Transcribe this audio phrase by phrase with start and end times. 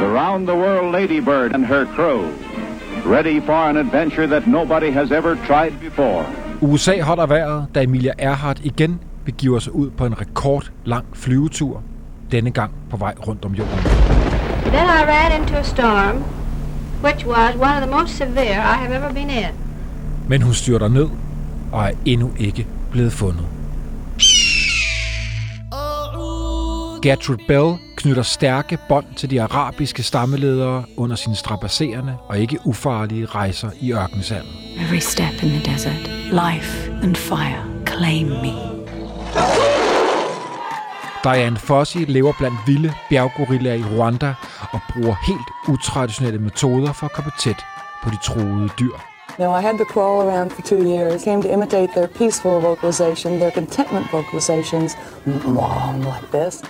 [0.00, 2.20] the round the world ladybird and her crew,
[3.14, 6.26] ready for an adventure that nobody has ever tried before.
[6.60, 11.82] USA holder vejret, da Emilia Earhart igen begiver sig ud på en rekordlang flyvetur,
[12.32, 13.78] denne gang på vej rundt om jorden.
[14.64, 16.16] Then I ran into a storm,
[17.02, 19.54] which was one of the most severe I have ever been in.
[20.28, 21.08] Men hun styrter ned
[21.72, 23.44] og er endnu ikke blevet fundet.
[27.06, 33.26] Gertrude Bell knytter stærke bånd til de arabiske stammeledere under sine strapasserende og ikke ufarlige
[33.26, 34.50] rejser i ørkensandet.
[34.76, 38.52] Every step in the desert, life and fire claim me.
[41.24, 44.34] Diane Fossey lever blandt vilde bjerggorillaer i Rwanda
[44.72, 47.64] og bruger helt utraditionelle metoder for at komme tæt
[48.02, 48.96] på de troede dyr.
[49.38, 53.38] Now, I had to crawl around for two years, came to imitate their peaceful vocalization,
[53.38, 54.96] their contentment vocalizations,
[55.26, 56.62] mom, like this.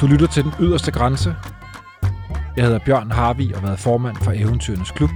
[0.00, 1.34] Du lytter til Den Yderste Grænse.
[2.56, 5.10] Jeg hedder Bjørn Harvi og har været formand for Eventyrenes Klub.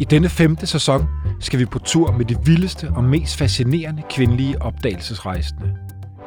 [0.00, 1.06] I denne femte sæson
[1.40, 5.76] skal vi på tur med de vildeste og mest fascinerende kvindelige opdagelsesrejsende.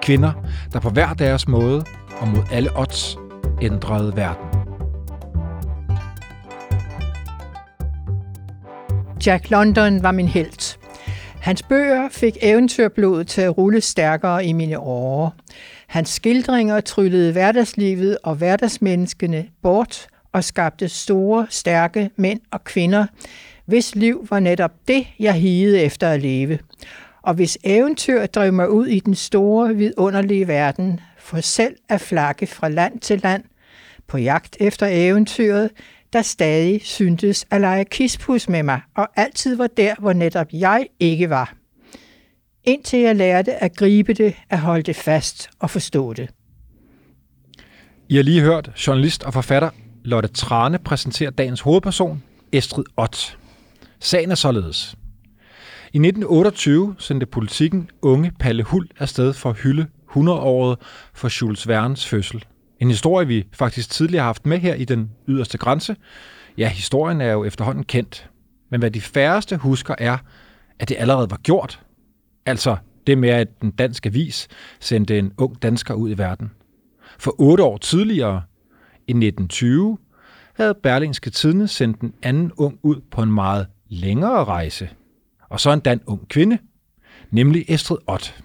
[0.02, 0.33] Kvinder,
[0.73, 1.86] der på hver deres måde
[2.20, 3.17] og mod alle odds
[3.61, 4.45] ændrede verden.
[9.26, 10.80] Jack London var min helt.
[11.42, 15.30] Hans bøger fik eventyrblodet til at rulle stærkere i mine årer.
[15.94, 23.05] Hans skildringer tryllede hverdagslivet og hverdagsmenneskene bort og skabte store, stærke mænd og kvinder,
[23.66, 26.59] hvis liv var netop det, jeg higede efter at leve.
[27.21, 32.47] Og hvis eventyr drev mig ud i den store, vidunderlige verden, for selv at flakke
[32.47, 33.44] fra land til land,
[34.08, 35.69] på jagt efter eventyret,
[36.14, 40.88] der stadig syntes at lege kispus med mig, og altid var der, hvor netop jeg
[40.99, 41.53] ikke var.
[42.64, 46.30] Indtil jeg lærte at gribe det, at holde det fast og forstå det.
[48.09, 49.70] I har lige hørt journalist og forfatter
[50.03, 53.38] Lotte Trane præsentere dagens hovedperson, Estrid Ott.
[54.00, 54.95] Sagen er således.
[55.93, 60.77] I 1928 sendte politikken unge Palle Huld afsted for at hylde 100-året
[61.14, 62.45] for Jules Vernes fødsel.
[62.80, 65.95] En historie, vi faktisk tidligere har haft med her i den yderste grænse.
[66.58, 68.30] Ja, historien er jo efterhånden kendt.
[68.71, 70.17] Men hvad de færreste husker er,
[70.80, 71.83] at det allerede var gjort.
[72.45, 72.77] Altså
[73.08, 74.48] det med, at den danske avis
[74.80, 76.52] sendte en ung dansker ud i verden.
[77.20, 78.42] For otte år tidligere,
[79.08, 79.98] i 1920,
[80.53, 84.89] havde Berlingske Tidene sendt en anden ung ud på en meget længere rejse.
[85.49, 86.58] Og så en dan ung kvinde,
[87.32, 88.43] nemlig Estrid Ott.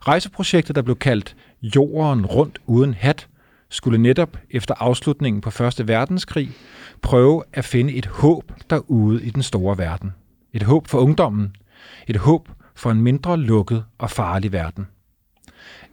[0.00, 3.28] Rejseprojektet, der blev kaldt Jorden rundt uden hat,
[3.68, 6.50] skulle netop efter afslutningen på Første Verdenskrig
[7.02, 10.10] prøve at finde et håb derude i den store verden.
[10.52, 11.56] Et håb for ungdommen.
[12.08, 14.86] Et håb for en mindre lukket og farlig verden.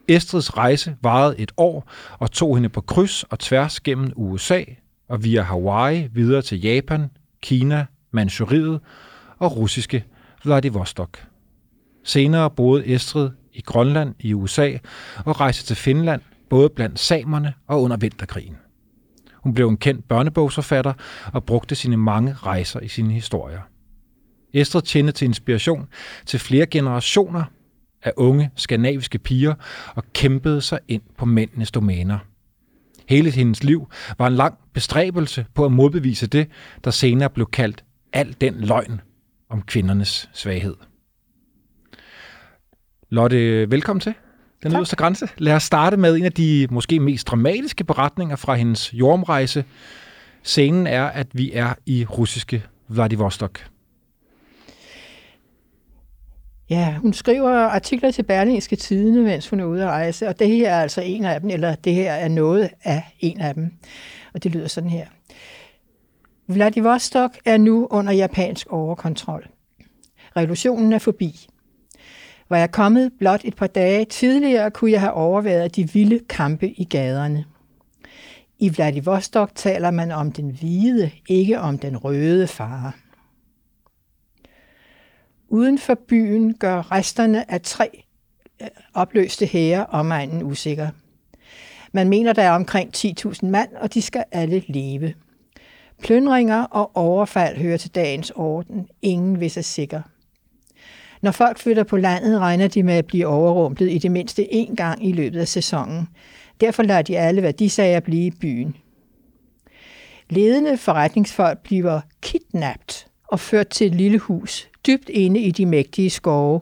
[0.07, 4.63] Estrids rejse varede et år og tog hende på kryds og tværs gennem USA
[5.09, 7.09] og via Hawaii videre til Japan,
[7.41, 8.79] Kina, Manchuriet
[9.39, 10.05] og russiske
[10.43, 11.27] Vladivostok.
[12.03, 14.71] Senere boede Estrid i Grønland i USA
[15.25, 18.57] og rejste til Finland, både blandt samerne og under vinterkrigen.
[19.33, 20.93] Hun blev en kendt børnebogsforfatter
[21.33, 23.61] og brugte sine mange rejser i sine historier.
[24.61, 25.87] Estrid tjente til inspiration
[26.25, 27.43] til flere generationer
[28.03, 29.53] af unge skandinaviske piger
[29.95, 32.19] og kæmpede sig ind på mændenes domæner.
[33.09, 36.47] Hele hendes liv var en lang bestræbelse på at modbevise det,
[36.83, 39.01] der senere blev kaldt al den løgn
[39.49, 40.75] om kvindernes svaghed.
[43.09, 44.13] Lotte, velkommen til.
[44.63, 45.27] Den yderste grænse.
[45.37, 49.65] Lad os starte med en af de måske mest dramatiske beretninger fra hendes jordomrejse.
[50.43, 53.59] Scenen er, at vi er i russiske Vladivostok.
[56.69, 60.47] Ja, hun skriver artikler til Berlingske Tidene, mens hun er ude at rejse, og det
[60.47, 63.71] her er altså en af dem, eller det her er noget af en af dem.
[64.33, 65.05] Og det lyder sådan her.
[66.47, 69.47] Vladivostok er nu under japansk overkontrol.
[70.37, 71.47] Revolutionen er forbi.
[72.49, 76.69] Var jeg kommet blot et par dage tidligere, kunne jeg have overværet de vilde kampe
[76.69, 77.45] i gaderne.
[78.59, 82.91] I Vladivostok taler man om den hvide, ikke om den røde fare.
[85.49, 88.03] Uden for byen gør resterne af tre
[88.61, 90.89] øh, opløste hære omegnen usikker.
[91.91, 95.13] Man mener, der er omkring 10.000 mand, og de skal alle leve.
[96.01, 98.87] Plyndringer og overfald hører til dagens orden.
[99.01, 100.01] Ingen vil sig sikker.
[101.21, 104.75] Når folk flytter på landet, regner de med at blive overrumplet i det mindste én
[104.75, 106.07] gang i løbet af sæsonen.
[106.61, 108.75] Derfor lader de alle værdisager blive i byen.
[110.29, 116.09] Ledende forretningsfolk bliver kidnappet og ført til et lille hus dybt inde i de mægtige
[116.09, 116.61] skove,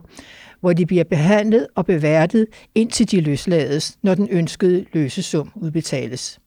[0.59, 6.39] hvor de bliver behandlet og beværtet, indtil de løslades, når den ønskede løsesum udbetales.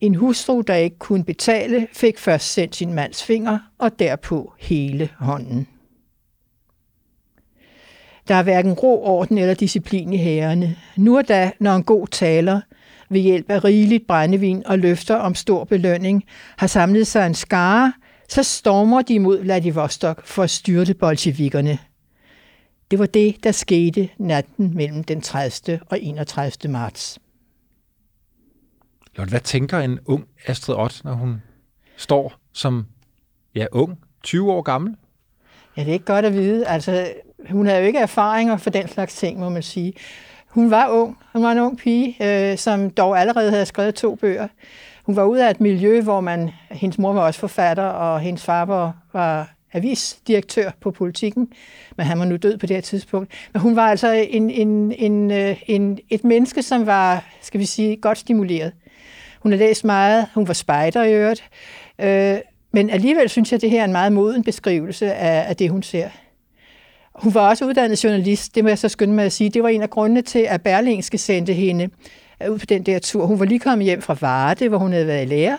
[0.00, 5.08] En hustru, der ikke kunne betale, fik først sendt sin mands finger og derpå hele
[5.18, 5.66] hånden.
[8.28, 10.76] Der er hverken ro, orden eller disciplin i herrene.
[10.96, 12.60] Nu og da, når en god taler,
[13.10, 16.24] ved hjælp af rigeligt brændevin og løfter om stor belønning,
[16.56, 17.92] har samlet sig en skare,
[18.28, 21.78] så stormer de mod Vladivostok for at styrte bolsjevikkerne.
[22.90, 25.80] Det var det, der skete natten mellem den 30.
[25.90, 26.72] og 31.
[26.72, 27.18] marts.
[29.16, 31.42] Lort, hvad tænker en ung Astrid Ott, når hun
[31.96, 32.86] står som
[33.54, 34.96] ja, ung, 20 år gammel?
[35.76, 36.66] Ja, det er ikke godt at vide.
[36.66, 37.12] Altså,
[37.50, 39.92] hun havde jo ikke erfaringer for den slags ting, må man sige.
[40.48, 41.18] Hun var ung.
[41.32, 44.48] Hun var en ung pige, øh, som dog allerede havde skrevet to bøger.
[45.02, 48.44] Hun var ude af et miljø, hvor man, hendes mor var også forfatter, og hendes
[48.44, 51.48] far var, var avisdirektør på politikken,
[51.96, 53.32] men han var nu død på det her tidspunkt.
[53.52, 57.64] Men hun var altså en, en, en, øh, en, et menneske, som var, skal vi
[57.64, 58.72] sige, godt stimuleret.
[59.40, 61.44] Hun har læst meget, hun var spejder i øvrigt,
[61.98, 62.36] øh,
[62.72, 65.70] men alligevel synes jeg, at det her er en meget moden beskrivelse af, af det,
[65.70, 66.08] hun ser.
[67.14, 69.50] Hun var også uddannet journalist, det må jeg så skynde mig at sige.
[69.50, 71.90] Det var en af grundene til, at Berlingske sendte hende
[72.50, 73.26] ud på den der tur.
[73.26, 75.56] Hun var lige kommet hjem fra Varde, hvor hun havde været i lærer.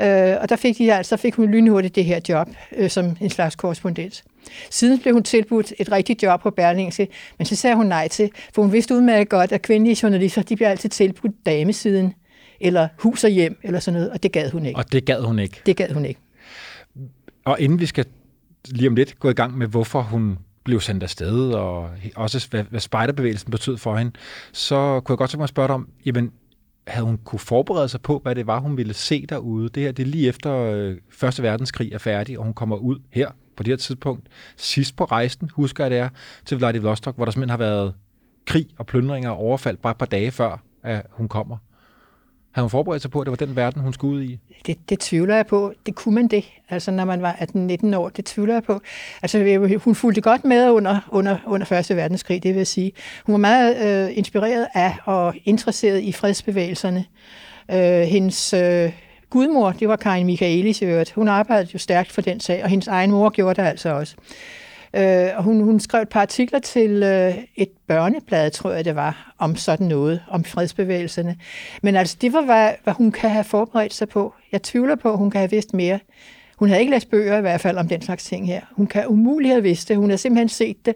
[0.00, 3.30] Øh, og der fik, de, altså, fik hun lynhurtigt det her job øh, som en
[3.30, 4.24] slags korrespondent.
[4.70, 8.30] Siden blev hun tilbudt et rigtigt job på Berlingske, men så sagde hun nej til,
[8.54, 12.14] for hun vidste udmærket godt, at kvindelige journalister, de bliver altid tilbudt damesiden,
[12.60, 14.78] eller hus og hjem, eller sådan noget, og det gad hun ikke.
[14.78, 15.60] Og det gad hun ikke.
[15.66, 16.20] Det gad hun ikke.
[17.44, 18.04] Og inden vi skal
[18.66, 22.64] lige om lidt gå i gang med, hvorfor hun blev sendt afsted, og også hvad,
[22.64, 24.12] hvad spejderbevægelsen betød for hende,
[24.52, 26.32] så kunne jeg godt tænke mig at spørge dig om, jamen,
[26.86, 29.68] havde hun kunne forberede sig på, hvad det var, hun ville se derude?
[29.68, 32.98] Det her, det er lige efter øh, Første Verdenskrig er færdig, og hun kommer ud
[33.10, 34.26] her på det her tidspunkt.
[34.56, 36.08] Sidst på rejsen, husker jeg det er,
[36.44, 37.94] til Vladivostok, hvor der simpelthen har været
[38.46, 41.56] krig og plyndringer og overfald bare et par dage før, at hun kommer.
[42.52, 44.38] Havde hun forberedt sig på, at det var den verden, hun skulle ud i?
[44.66, 45.72] Det, det tvivler jeg på.
[45.86, 48.08] Det kunne man det, altså når man var 18-19 år.
[48.08, 48.80] Det tvivler jeg på.
[49.22, 52.92] Altså hun fulgte godt med under, under, under Første Verdenskrig, det vil sige.
[53.26, 57.04] Hun var meget øh, inspireret af og interesseret i fredsbevægelserne.
[57.70, 58.92] Øh, hendes øh,
[59.30, 61.12] gudmor, det var Karin Michaelis i øvrigt.
[61.12, 64.14] Hun arbejdede jo stærkt for den sag, og hendes egen mor gjorde det altså også.
[64.94, 68.96] Øh, og hun, hun skrev et par artikler til øh, et børneblad, tror jeg det
[68.96, 71.36] var, om sådan noget, om fredsbevægelserne.
[71.82, 74.34] Men altså, det var, hvad, hvad hun kan have forberedt sig på.
[74.52, 75.98] Jeg tvivler på, at hun kan have vidst mere.
[76.56, 78.60] Hun havde ikke læst bøger i hvert fald om den slags ting her.
[78.76, 79.96] Hun kan umuligt have vidst det.
[79.96, 80.94] Hun har simpelthen set det.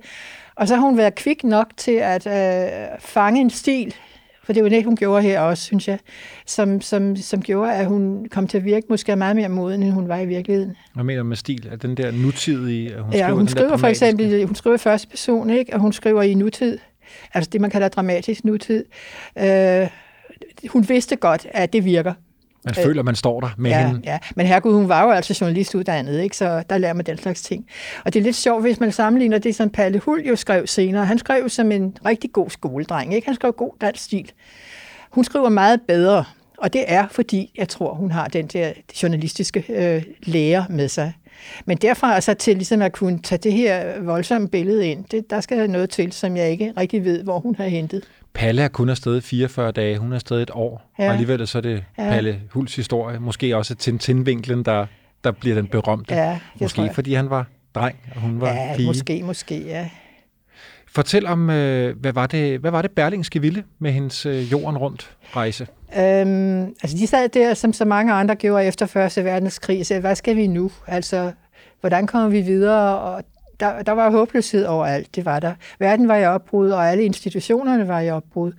[0.54, 3.94] Og så har hun været kvik nok til at øh, fange en stil,
[4.46, 5.98] for det var det, hun gjorde her også, synes jeg,
[6.46, 9.92] som, som, som gjorde, at hun kom til at virke måske meget mere moden, end
[9.92, 10.76] hun var i virkeligheden.
[10.94, 11.68] Hvad mener du med stil?
[11.72, 12.94] Er den der nutidige?
[12.94, 15.74] At hun ja, skriver hun skriver for eksempel, hun skriver i første person, ikke?
[15.74, 16.78] og hun skriver i nutid.
[17.34, 18.84] Altså det, man kalder dramatisk nutid.
[19.38, 19.86] Øh,
[20.68, 22.14] hun vidste godt, at det virker.
[22.66, 24.00] Man øh, føler, man står der med ja, hende.
[24.04, 26.36] Ja, men herregud, hun var jo altså journalistuddannet, ikke?
[26.36, 27.66] så der lærer man den slags ting.
[28.04, 31.06] Og det er lidt sjovt, hvis man sammenligner det, som Palle Hul jo skrev senere.
[31.06, 33.14] Han skrev som en rigtig god skoledreng.
[33.14, 33.26] Ikke?
[33.26, 34.32] Han skrev god dansk stil.
[35.10, 36.24] Hun skriver meget bedre,
[36.58, 38.72] og det er, fordi jeg tror, hun har den der
[39.02, 41.12] journalistiske øh, lære med sig.
[41.64, 45.40] Men derfra altså til ligesom at kunne tage det her voldsomme billede ind, det, der
[45.40, 48.02] skal noget til, som jeg ikke rigtig ved, hvor hun har hentet.
[48.34, 51.06] Palle er kun afsted 44 dage, hun er afsted et år, ja.
[51.06, 52.10] og alligevel så er det ja.
[52.10, 53.18] Palle Huls historie.
[53.18, 54.86] Måske også Tintin-vinklen, der,
[55.24, 56.14] der bliver den berømte.
[56.14, 58.86] Ja, måske fordi han var dreng, og hun var ja, pige.
[58.86, 59.88] måske, måske, ja.
[60.88, 64.78] Fortæl om, øh, hvad, var det, hvad var det Berlingske ville med hendes øh, jorden
[64.78, 65.66] rundt rejse?
[65.98, 70.00] Øhm, altså de sad der, som så mange andre gjorde efter Første Verdenskrig, og sagde,
[70.00, 70.70] hvad skal vi nu?
[70.86, 71.32] Altså,
[71.80, 72.98] hvordan kommer vi videre?
[72.98, 73.22] Og
[73.60, 75.54] der, der var håbløshed overalt, det var der.
[75.78, 78.52] Verden var i opbrud, og alle institutionerne var i opbrud.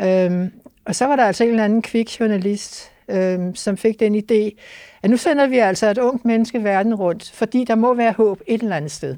[0.00, 0.52] Øhm,
[0.84, 4.60] og så var der altså en eller anden kvik journalist, øhm, som fik den idé,
[5.02, 8.40] at nu sender vi altså et ungt menneske verden rundt, fordi der må være håb
[8.46, 9.16] et eller andet sted.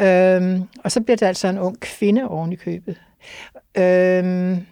[0.00, 2.96] Øhm, og så bliver det altså en ung kvinde oven i købet.
[3.78, 4.66] Øhm,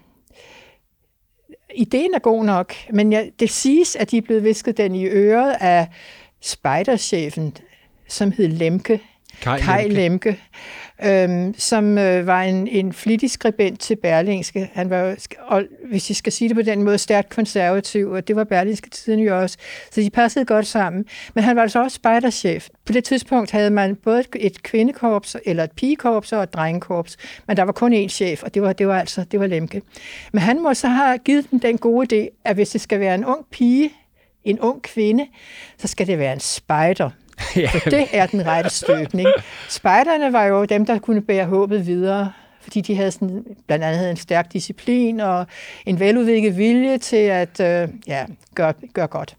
[1.75, 5.07] ideen er god nok, men ja, det siges, at de er blevet visket den i
[5.07, 5.89] øret af
[6.41, 7.57] spejderchefen,
[8.09, 9.01] som hed Lemke,
[9.41, 10.39] Kai, Kai Lemke, Lemke
[11.05, 14.71] øhm, som øh, var en, en flittig skribent til Berlingske.
[14.73, 15.17] Han var,
[15.47, 18.91] og hvis jeg skal sige det på den måde, stærkt konservativ, og det var Berlingske
[18.91, 19.57] tiden jo også.
[19.91, 21.05] Så de passede godt sammen.
[21.35, 22.69] Men han var altså også spejderchef.
[22.87, 27.17] På det tidspunkt havde man både et kvindekorps, eller et pigekorps og et drengekorps,
[27.47, 29.83] men der var kun én chef, og det var, det var altså det var Lemke.
[30.33, 33.15] Men han må så have givet dem den gode idé, at hvis det skal være
[33.15, 33.93] en ung pige,
[34.45, 35.27] en ung kvinde,
[35.79, 37.11] så skal det være en spejder.
[37.83, 39.29] For det er den rette støbning.
[39.69, 44.11] Spejderne var jo dem, der kunne bære håbet videre, fordi de havde sådan, blandt andet
[44.11, 45.47] en stærk disciplin og
[45.87, 49.37] en veludviklet vilje til at øh, ja, gøre, gøre godt.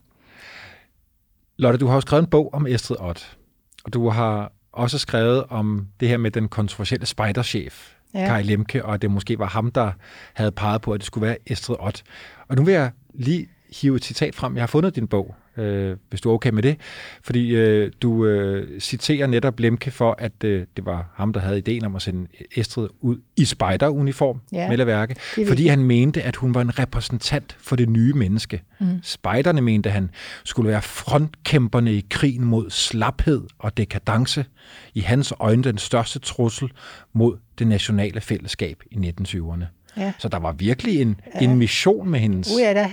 [1.57, 3.37] Lotte, du har jo skrevet en bog om Estrid Ott,
[3.83, 8.25] og du har også skrevet om det her med den kontroversielle spejderchef, ja.
[8.25, 9.91] Kai Lemke, og at det måske var ham, der
[10.33, 12.03] havde peget på, at det skulle være Estrid Ott.
[12.47, 13.47] Og nu vil jeg lige
[13.81, 14.55] hive et citat frem.
[14.55, 16.77] Jeg har fundet din bog, øh, hvis du er okay med det.
[17.23, 21.57] Fordi øh, du øh, citerer netop Lemke for, at øh, det var ham, der havde
[21.57, 25.15] ideen om at sende Estrid ud i spejderuniform, ja, med værke,
[25.47, 28.61] fordi han mente, at hun var en repræsentant for det nye menneske.
[28.79, 28.99] Mm.
[29.03, 30.09] Spejderne mente han
[30.43, 34.45] skulle være frontkæmperne i krigen mod slaphed og dekadence.
[34.93, 36.71] I hans øjne den største trussel
[37.13, 39.65] mod det nationale fællesskab i 1920'erne.
[39.97, 40.13] Ja.
[40.19, 41.39] Så der var virkelig en, ja.
[41.39, 42.51] en mission med hendes...
[42.51, 42.91] Uh, ja, da.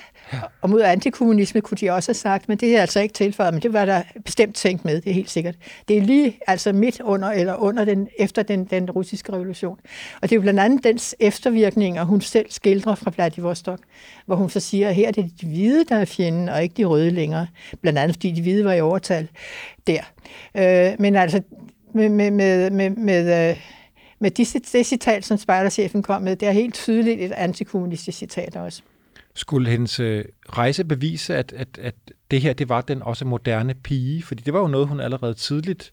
[0.61, 3.63] Og mod antikommunisme kunne de også have sagt, men det er altså ikke tilføjet, men
[3.63, 5.55] det var der bestemt tænkt med, det er helt sikkert.
[5.89, 9.79] Det er lige altså midt under, eller under den, efter den, den russiske revolution.
[10.23, 13.79] Og det er jo blandt andet dens eftervirkninger, hun selv skildrer fra Vladivostok,
[14.27, 16.75] hvor hun så siger, at her er det de hvide, der er fjenden, og ikke
[16.77, 17.47] de røde længere.
[17.81, 19.29] Blandt andet fordi de hvide var i overtal
[19.87, 20.03] der.
[20.55, 21.43] Øh, men altså,
[21.95, 23.57] med, med, med, med, med øh,
[24.23, 28.57] med det, det citat, som spejderchefen kom med, det er helt tydeligt et antikommunistisk citat
[28.57, 28.83] også.
[29.35, 31.95] Skulle hendes øh, rejse bevise, at, at, at
[32.31, 34.23] det her det var den også moderne pige?
[34.23, 35.93] Fordi det var jo noget, hun allerede tidligt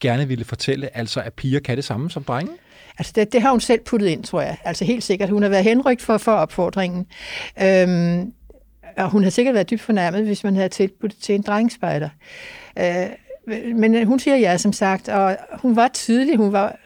[0.00, 2.52] gerne ville fortælle, altså at piger kan det samme som drenge?
[2.98, 4.56] Altså det, det har hun selv puttet ind, tror jeg.
[4.64, 5.30] Altså helt sikkert.
[5.30, 7.06] Hun har været henrygt for, for opfordringen.
[7.62, 8.32] Øhm,
[8.96, 12.08] og hun har sikkert været dybt fornærmet, hvis man havde tilbudt til en drengspejder.
[12.78, 13.06] Øh,
[13.74, 16.76] men hun siger ja, som sagt, og hun var tydelig, hun var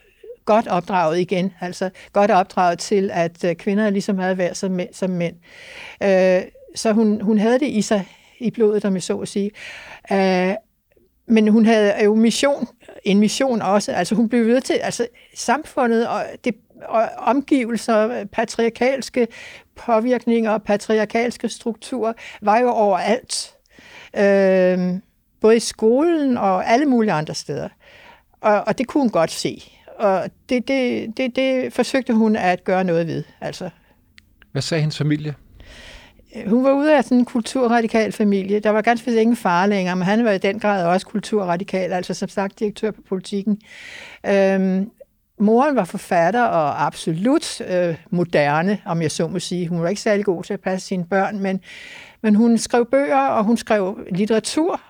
[0.45, 4.55] godt opdraget igen, altså godt opdraget til, at øh, kvinder er lige så meget værd
[4.55, 4.95] som mænd.
[4.95, 5.37] Som mænd.
[6.03, 6.43] Øh,
[6.75, 8.09] så hun, hun havde det i sig,
[8.39, 9.51] i blodet, om jeg så at sige.
[10.13, 10.55] Øh,
[11.27, 12.69] men hun havde jo mission,
[13.05, 13.93] en mission også.
[13.93, 19.29] Altså hun blev ved til, altså samfundet og, det, og omgivelser, patriarkalske
[19.77, 23.55] påvirkninger, patriarkalske strukturer, var jo overalt.
[24.17, 25.01] Øh,
[25.41, 27.69] både i skolen og alle mulige andre steder.
[28.41, 32.65] Og, og det kunne hun godt se og det, det, det, det forsøgte hun at
[32.65, 33.25] gøre noget ved.
[33.41, 33.71] Altså.
[34.53, 35.35] Hvad sagde hendes familie?
[36.47, 38.61] Hun var ude af sådan en kulturradikal familie.
[38.61, 41.93] Der var ganske vist ingen far længere, men han var i den grad også kulturradikal,
[41.93, 43.61] altså som sagt direktør på politikken.
[44.27, 44.91] Øhm,
[45.39, 49.69] moren var forfatter og absolut øh, moderne, om jeg så må sige.
[49.69, 51.61] Hun var ikke særlig god til at passe sine børn, men,
[52.23, 54.81] men hun skrev bøger, og hun skrev litteratur.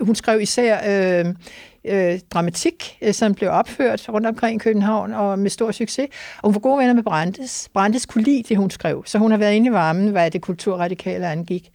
[0.00, 0.78] Hun skrev især
[1.20, 1.34] øh,
[1.84, 6.08] øh, dramatik, øh, som blev opført rundt omkring i København og med stor succes.
[6.36, 7.70] Og hun var gode venner med Brandes.
[7.74, 10.40] Brandes kunne lide det, hun skrev, så hun har været inde i varmen, hvad det
[10.40, 11.70] kulturradikale angik.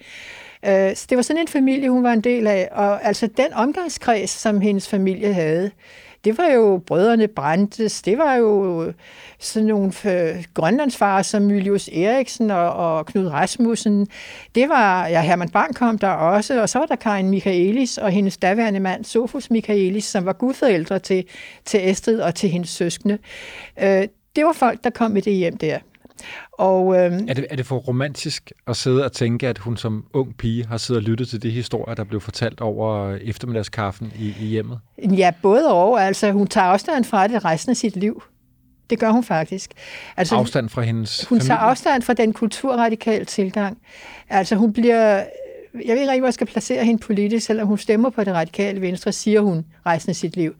[0.65, 3.53] Øh, så det var sådan en familie, hun var en del af, og altså den
[3.53, 5.71] omgangskreds, som hendes familie havde,
[6.25, 8.93] det var jo brødrene Brandes, det var jo
[9.39, 14.07] sådan nogle øh, grønlandsfarer som Julius Eriksen og, og Knud Rasmussen.
[14.55, 18.11] Det var, ja, Herman Bang kom der også, og så var der Karin Michaelis og
[18.11, 21.25] hendes daværende mand, Sofus Michaelis, som var gudforældre til,
[21.65, 23.17] til Estrid og til hendes søskende.
[23.81, 25.79] Øh, det var folk, der kom med det hjem der.
[26.51, 30.05] Og, øhm, er, det, er det for romantisk at sidde og tænke, at hun som
[30.13, 34.35] ung pige har siddet og lyttet til de historier, der blev fortalt over eftermiddagskaffen i,
[34.39, 34.79] i hjemmet?
[34.97, 36.03] Ja, både og.
[36.05, 38.23] Altså, hun tager afstand fra det resten af sit liv.
[38.89, 39.71] Det gør hun faktisk.
[40.17, 41.47] Altså, afstand fra hendes Hun familie?
[41.47, 43.77] tager afstand fra den kulturradikale tilgang.
[44.29, 45.23] Altså, hun bliver
[45.85, 48.33] jeg ved ikke rigtig, hvor jeg skal placere hende politisk, selvom hun stemmer på det
[48.33, 50.55] radikale venstre, siger hun resten af sit liv.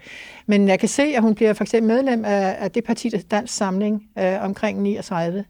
[0.45, 3.19] Men jeg kan se, at hun bliver for eksempel medlem af, af det parti, der
[3.31, 5.45] Dansk Samling øh, omkring 39.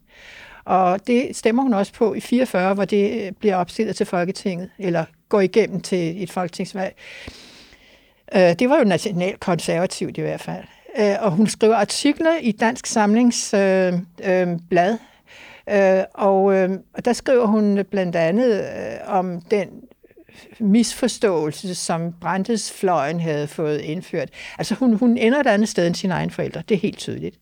[0.65, 4.69] Og det stemmer hun også på i 44, hvor det øh, bliver opstillet til Folketinget,
[4.79, 6.95] eller går igennem til et folketingsvalg.
[8.35, 10.63] Øh, det var jo nationalt konservativt i hvert fald.
[10.99, 13.93] Øh, og hun skriver artikler i Dansk Samlings øh,
[14.23, 14.97] øh, blad,
[15.71, 19.67] Øh, og, øh, og der skriver hun blandt andet øh, om den
[20.59, 24.29] misforståelse, som Brandes fløjen havde fået indført.
[24.57, 27.39] Altså hun, hun ender et andet sted end sine egne forældre, det er helt tydeligt.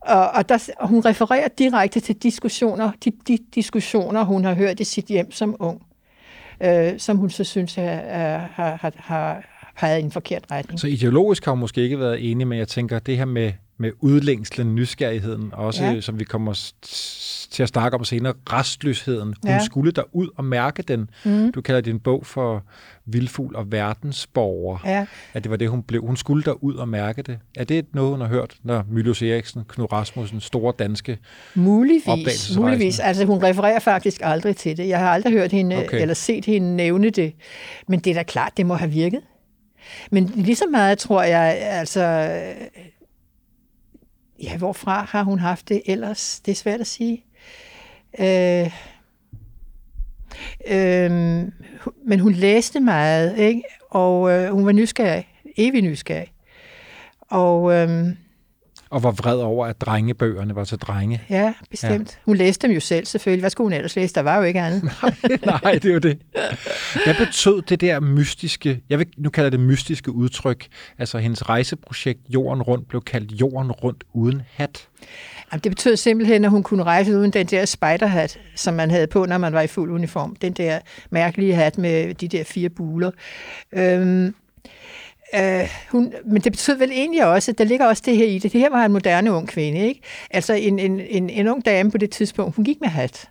[0.00, 4.80] Og, og, der, og hun refererer direkte til diskussioner, de, de diskussioner, hun har hørt
[4.80, 5.82] i sit hjem som ung,
[6.62, 9.44] øh, som hun så synes har, har, har, har
[9.76, 10.80] peget i en forkert retning.
[10.80, 13.92] Så ideologisk har hun måske ikke været enig, men jeg tænker, det her med, med
[14.00, 16.00] udlængslen, nysgerrigheden, også ja.
[16.00, 16.72] som vi kommer
[17.50, 19.34] til at snakke om senere, restløsheden.
[19.42, 19.64] Hun ja.
[19.64, 21.10] skulle der ud og mærke den.
[21.24, 21.52] Mm.
[21.52, 22.62] Du kalder din bog for
[23.06, 24.78] Vildfugl og verdensborger.
[24.84, 25.06] Ja.
[25.34, 26.06] At det var det, hun blev.
[26.06, 27.38] Hun skulle der ud og mærke det.
[27.56, 31.18] Er det noget, hun har hørt, når Mylius Eriksen, Knud Rasmussen, store danske
[31.54, 32.56] Muligvis.
[32.56, 32.98] Muligvis.
[32.98, 34.88] Altså, hun refererer faktisk aldrig til det.
[34.88, 36.00] Jeg har aldrig hørt hende, okay.
[36.00, 37.32] eller set hende nævne det.
[37.88, 39.20] Men det er da klart, det må have virket.
[40.10, 42.30] Men lige så meget tror jeg, altså...
[44.42, 46.40] Ja, hvorfra har hun haft det ellers?
[46.40, 47.24] Det er svært at sige.
[48.20, 48.70] Øh,
[50.66, 51.10] øh,
[52.06, 53.62] men hun læste meget, ikke?
[53.90, 56.32] og øh, hun var nysgerrig, evig nysgerrig.
[57.20, 58.08] Og øh,
[58.90, 61.22] og var vred over, at drengebøgerne var til drenge.
[61.30, 62.10] ja, bestemt.
[62.10, 62.16] Ja.
[62.24, 63.42] Hun læste dem jo selv selvfølgelig.
[63.42, 64.14] Hvad skulle hun ellers læse?
[64.14, 64.82] Der var jo ikke andet.
[65.62, 66.18] Nej, det er jo det.
[67.04, 70.66] Hvad betød det der mystiske, jeg vil nu kalder det mystiske udtryk,
[70.98, 74.88] altså hendes rejseprojekt Jorden Rundt blev kaldt Jorden Rundt uden hat?
[75.52, 79.06] Jamen, det betød simpelthen, at hun kunne rejse uden den der spiderhat, som man havde
[79.06, 80.36] på, når man var i fuld uniform.
[80.36, 80.78] Den der
[81.10, 83.10] mærkelige hat med de der fire buler.
[83.72, 84.34] Øhm,
[85.34, 88.38] øh, hun, men det betød vel egentlig også, at der ligger også det her i
[88.38, 88.52] det.
[88.52, 90.00] Det her var en moderne ung kvinde, ikke?
[90.30, 93.28] Altså en, en, en, en ung dame på det tidspunkt, hun gik med hat.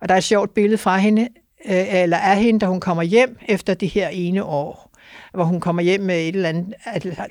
[0.00, 1.28] Og der er et sjovt billede fra hende,
[1.66, 4.94] øh, eller af hende, da hun kommer hjem efter det her ene år
[5.34, 6.74] hvor hun kommer hjem med et eller andet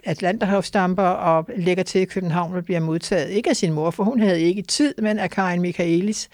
[0.03, 3.29] Atlanterhavstamper og lægger til i København og bliver modtaget.
[3.29, 6.29] Ikke af sin mor, for hun havde ikke tid, men af Karin Michaelis.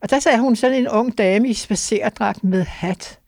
[0.00, 3.18] Og der sagde hun sådan en ung dame i spacerdragt med hat.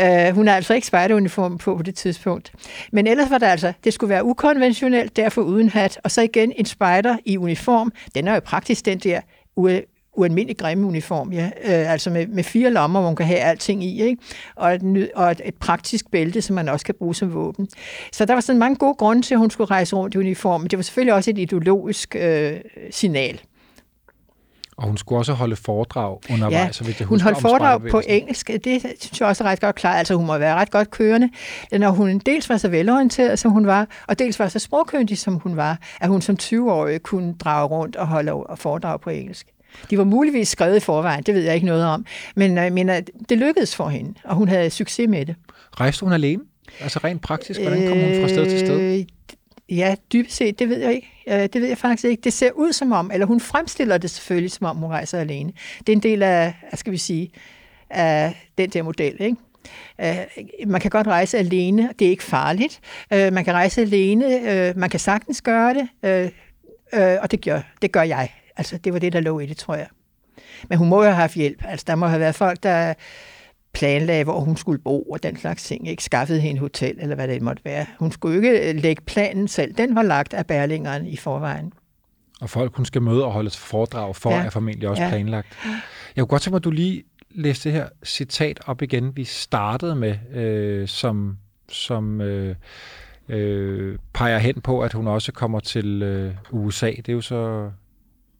[0.00, 2.52] Øh, hun har altså ikke spejderuniform på på det tidspunkt.
[2.92, 6.52] Men ellers var det altså, det skulle være ukonventionelt, derfor uden hat, og så igen
[6.56, 7.92] en spejder i uniform.
[8.14, 9.20] Den er jo praktisk den der
[9.60, 11.50] u- ualmindelig grimme uniform, ja.
[11.64, 14.22] Øh, altså med, med fire lommer, hvor man kan have alting i, ikke?
[14.54, 17.68] Og, et, og et, et praktisk bælte, som man også kan bruge som våben.
[18.12, 20.66] Så der var sådan mange gode grunde til, at hun skulle rejse rundt i uniform,
[20.66, 22.56] det var selvfølgelig også et ideologisk øh,
[22.90, 23.40] signal.
[24.76, 28.02] Og hun skulle også holde foredrag undervejs, Ja, så vidt jeg hun holdt foredrag på
[28.08, 28.50] engelsk.
[28.64, 29.92] Det synes jeg også er ret godt klar.
[29.94, 31.30] Altså hun må være ret godt kørende.
[31.72, 35.34] Når hun dels var så velorienteret, som hun var, og dels var så sprogkyndig, som
[35.34, 39.46] hun var, at hun som 20-årig kunne drage rundt og holde foredrag på engelsk.
[39.90, 42.06] De var muligvis skrevet i forvejen, det ved jeg ikke noget om.
[42.36, 45.34] Men jeg mener, det lykkedes for hende, og hun havde succes med det.
[45.80, 46.42] Rejste hun alene?
[46.80, 48.95] Altså rent praktisk, hvordan kom hun fra sted til sted?
[49.68, 51.12] Ja, dybest set, det ved jeg ikke.
[51.28, 52.20] Øh, det ved jeg faktisk ikke.
[52.20, 55.52] Det ser ud som om, eller hun fremstiller det selvfølgelig som om, hun rejser alene.
[55.78, 57.30] Det er en del af, skal vi sige,
[57.90, 59.36] af den der model, ikke?
[60.00, 60.16] Øh,
[60.66, 62.80] man kan godt rejse alene, det er ikke farligt.
[63.12, 65.88] Øh, man kan rejse alene, man kan sagtens gøre det,
[67.22, 68.30] og det gør, det gør jeg.
[68.56, 69.86] Altså, det var det, der lå i det, tror jeg.
[70.68, 71.64] Men hun må jo have haft hjælp.
[71.68, 72.94] Altså, der må have været folk, der
[73.78, 75.88] planlagde, hvor hun skulle bo og den slags ting.
[75.88, 77.86] Ikke skaffede hende hotel, eller hvad det måtte være.
[77.98, 79.74] Hun skulle ikke øh, lægge planen selv.
[79.74, 81.72] Den var lagt af Berlingeren i forvejen.
[82.40, 84.44] Og folk, hun skal møde og holde foredrag for, Ja.
[84.44, 85.08] er formentlig også Ja.
[85.08, 85.48] planlagt.
[86.16, 89.24] Jeg kunne godt tænke mig, at du lige læste det her citat op igen, vi
[89.24, 91.36] startede med, øh, som,
[91.68, 92.54] som øh,
[93.28, 96.90] øh, peger hen på, at hun også kommer til øh, USA.
[96.90, 97.70] Det er jo så...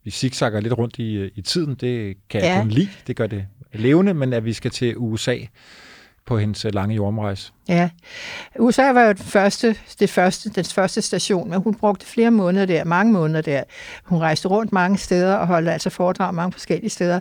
[0.04, 2.60] Vi zigzagger lidt rundt i, øh, i tiden, det kan jeg Ja.
[2.60, 2.88] kun lide.
[3.06, 3.46] Det gør det
[3.78, 5.36] levende, men at vi skal til USA
[6.26, 7.52] på hendes øh, lange jordomrejse.
[7.68, 7.90] Ja.
[8.58, 12.66] USA var jo den første, det første, den første station, men hun brugte flere måneder
[12.66, 13.62] der, mange måneder der.
[14.04, 17.20] Hun rejste rundt mange steder og holdt altså foredrag mange forskellige steder.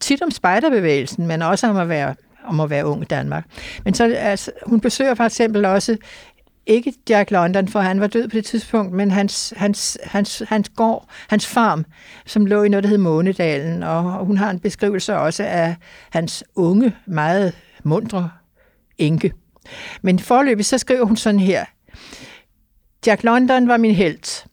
[0.00, 3.44] Tit om spejderbevægelsen, men også om at være, om at være ung i Danmark.
[3.84, 5.96] Men så, altså, hun besøger for eksempel også
[6.66, 10.68] ikke Jack London, for han var død på det tidspunkt, men hans, hans, hans, hans
[10.68, 11.84] gård, hans farm,
[12.26, 15.76] som lå i noget, der hed Månedalen, og hun har en beskrivelse også af
[16.10, 17.52] hans unge, meget
[17.84, 18.30] mundre
[18.98, 19.32] enke.
[20.02, 21.64] Men forløbig så skriver hun sådan her.
[23.06, 24.46] Jack London var min helt.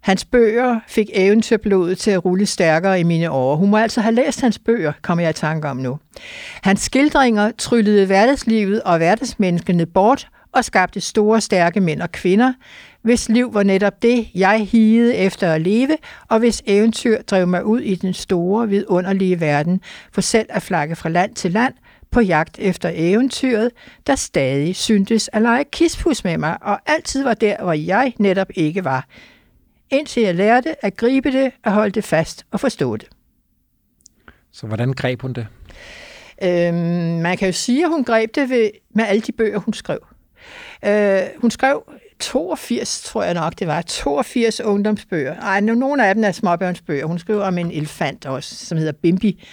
[0.00, 3.56] Hans bøger fik eventyrblodet til at rulle stærkere i mine år.
[3.56, 5.98] Hun må altså have læst hans bøger, kommer jeg i tanke om nu.
[6.62, 12.52] Hans skildringer tryllede hverdagslivet og hverdagsmenneskene bort og skabte store, stærke mænd og kvinder,
[13.02, 15.96] hvis liv var netop det, jeg higede efter at leve,
[16.28, 19.80] og hvis eventyr drev mig ud i den store, vidunderlige verden,
[20.12, 21.74] for selv at flakke fra land til land,
[22.10, 23.70] på jagt efter eventyret,
[24.06, 28.48] der stadig syntes at lege kispus med mig, og altid var der, hvor jeg netop
[28.54, 29.06] ikke var.
[29.90, 33.08] Indtil jeg lærte at gribe det, at holde det fast og forstå det.
[34.52, 35.46] Så hvordan greb hun det?
[36.42, 36.74] Øhm,
[37.20, 39.98] man kan jo sige, at hun greb det ved, med alle de bøger, hun skrev.
[40.84, 41.82] Øh, hun skrev
[42.20, 45.34] 82, tror jeg nok det var, 82 ungdomsbøger.
[45.36, 47.06] Ej, nu- nogle af dem er småbørnsbøger.
[47.06, 49.44] Hun skriver om en elefant også, som hedder Bimbi.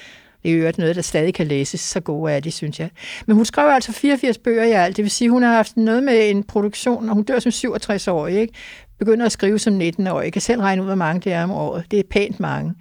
[0.44, 1.80] Det er jo øvrigt noget, der stadig kan læses.
[1.82, 2.90] Så gode er de, synes jeg.
[3.26, 4.98] Men hun skrev altså 84 bøger i alt.
[4.98, 8.40] Det vil sige, hun har haft noget med en produktion, og hun dør som 67-årig.
[8.40, 8.54] Ikke?
[9.00, 10.24] Begynder at skrive som 19-årig.
[10.26, 11.84] Jeg kan selv regne ud, hvor mange det er om året.
[11.92, 12.74] Det er pænt mange.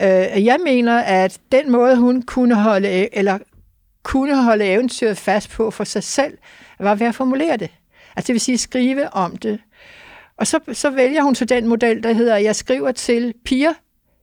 [0.00, 3.38] Øh, jeg mener, at den måde, hun kunne holde, eller
[4.02, 6.38] kunne holde eventyret fast på for sig selv,
[6.78, 7.70] var ved at formulere det.
[8.16, 9.60] Altså det vil sige skrive om det.
[10.36, 13.72] Og så, så vælger hun så den model, der hedder, jeg skriver til piger.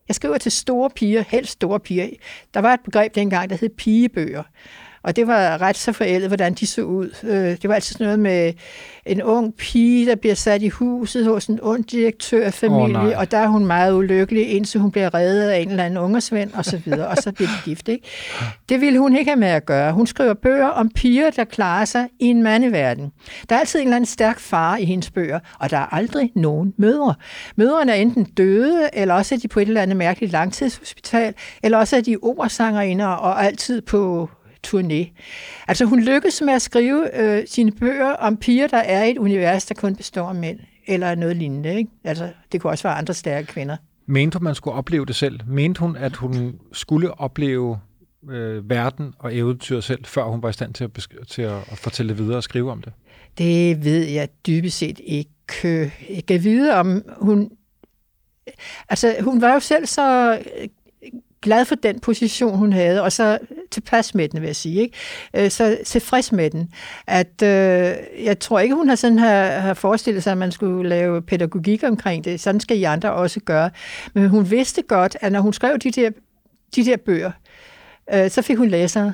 [0.07, 2.09] Jeg skriver til store piger, helst store piger.
[2.53, 4.43] Der var et begreb dengang, der hed pigebøger.
[5.03, 7.09] Og det var ret så forældet, hvordan de så ud.
[7.23, 8.53] Øh, det var altid sådan noget med
[9.05, 13.13] en ung pige, der bliver sat i huset hos en ond direktørfamilie, oh, nej.
[13.17, 16.53] og der er hun meget ulykkelig, indtil hun bliver reddet af en eller anden ungersvend,
[16.53, 17.87] og så videre, og så bliver de gift.
[17.87, 18.07] Ikke?
[18.69, 19.93] Det ville hun ikke have med at gøre.
[19.93, 23.11] Hun skriver bøger om piger, der klarer sig i en mandeverden.
[23.49, 26.31] Der er altid en eller anden stærk far i hendes bøger, og der er aldrig
[26.35, 27.13] nogen mødre.
[27.55, 31.33] Mødrene er enten døde, eller også er de på et eller andet mærkeligt langtidshospital,
[31.63, 34.29] eller også er de opersangerinder og altid på
[34.67, 35.11] turné.
[35.67, 39.17] Altså hun lykkes med at skrive øh, sine bøger om piger, der er i et
[39.17, 41.75] univers, der kun består af mænd, eller noget lignende.
[41.75, 41.91] Ikke?
[42.03, 43.77] Altså, det kunne også være andre stærke kvinder.
[44.05, 45.39] Mente hun, man skulle opleve det selv?
[45.47, 47.79] Mente hun, at hun skulle opleve
[48.29, 51.57] øh, verden og eventyret selv, før hun var i stand til at, besk- til at,
[51.71, 52.93] at fortælle det videre og skrive om det?
[53.37, 55.31] Det ved jeg dybest set ikke.
[56.09, 57.51] Jeg kan vide, om hun...
[58.89, 60.39] Altså, hun var jo selv så
[61.41, 63.39] glad for den position, hun havde, og så
[63.71, 64.81] tilpas med den, vil jeg sige.
[64.81, 64.97] Ikke?
[65.35, 66.71] Øh, Så tilfreds med den,
[67.07, 70.89] at øh, jeg tror ikke, hun har sådan har, har forestillet sig, at man skulle
[70.89, 72.39] lave pædagogik omkring det.
[72.39, 73.69] Sådan skal I andre også gøre.
[74.13, 76.09] Men hun vidste godt, at når hun skrev de der,
[76.75, 77.31] de der bøger,
[78.13, 79.13] øh, så fik hun læsere.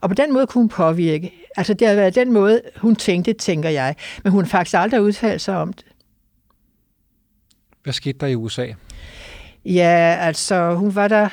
[0.00, 1.32] Og på den måde kunne hun påvirke.
[1.56, 3.94] Altså det har været den måde, hun tænkte, tænker jeg.
[4.24, 5.84] Men hun har faktisk aldrig udtalt sig om det.
[7.82, 8.66] Hvad skete der i USA?
[9.64, 11.28] Ja, altså hun var der...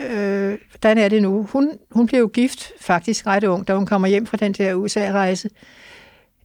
[0.00, 1.48] Øh, hvordan er det nu?
[1.52, 4.74] Hun, hun blev jo gift faktisk ret ung, da hun kommer hjem fra den der
[4.74, 5.48] USA-rejse.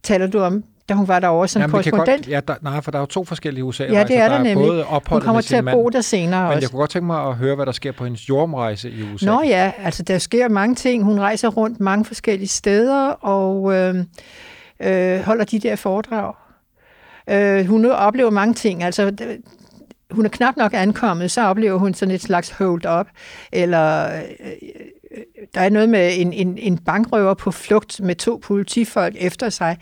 [0.02, 2.08] Taler du om, da hun var derovre som Jamen, korrespondent?
[2.08, 4.36] godt, ja, der, nej, for der er jo to forskellige usa Ja, det er der,
[4.36, 4.66] der nemlig.
[4.68, 6.60] både Hun kommer til at mand, bo der senere men også.
[6.60, 9.26] jeg kunne godt tænke mig at høre, hvad der sker på hendes jordomrejse i USA.
[9.26, 11.04] Nå ja, altså der sker mange ting.
[11.04, 13.94] Hun rejser rundt mange forskellige steder og øh,
[14.80, 16.34] øh, holder de der foredrag.
[17.30, 18.82] Øh, hun oplever mange ting.
[18.82, 19.12] Altså,
[20.14, 23.06] hun er knap nok ankommet, så oplever hun sådan et slags hold-up,
[23.52, 24.86] eller øh, øh,
[25.54, 29.78] der er noget med en, en, en bankrøver på flugt med to politifolk efter sig,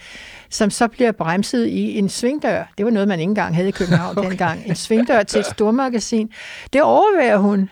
[0.51, 2.73] som så bliver bremset i en svingdør.
[2.79, 4.29] Det var noget, man ikke engang havde i København okay.
[4.29, 4.63] dengang.
[4.67, 6.31] En svingdør til et stormagasin.
[6.73, 7.71] Det overværer hun.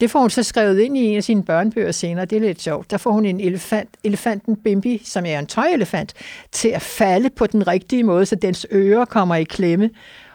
[0.00, 2.24] Det får hun så skrevet ind i en af sine børnebøger senere.
[2.24, 2.90] Det er lidt sjovt.
[2.90, 6.14] Der får hun en elefant, elefanten Bimbi, som er en tøjelefant,
[6.52, 9.90] til at falde på den rigtige måde, så dens ører kommer i klemme.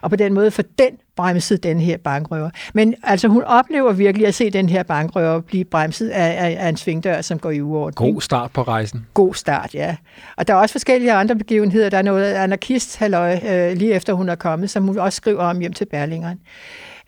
[0.07, 2.49] Og på den måde får den bremset den her bankrøver.
[2.73, 6.69] Men altså, hun oplever virkelig at se den her bankrøver blive bremset af, af, af
[6.69, 7.93] en svingdør, som går i uorden.
[7.93, 9.05] God start på rejsen.
[9.13, 9.95] God start, ja.
[10.37, 11.89] Og der er også forskellige andre begivenheder.
[11.89, 15.43] Der er noget anarkist halløj, øh, lige efter hun er kommet, som hun også skriver
[15.43, 16.39] om hjem til Berlingeren.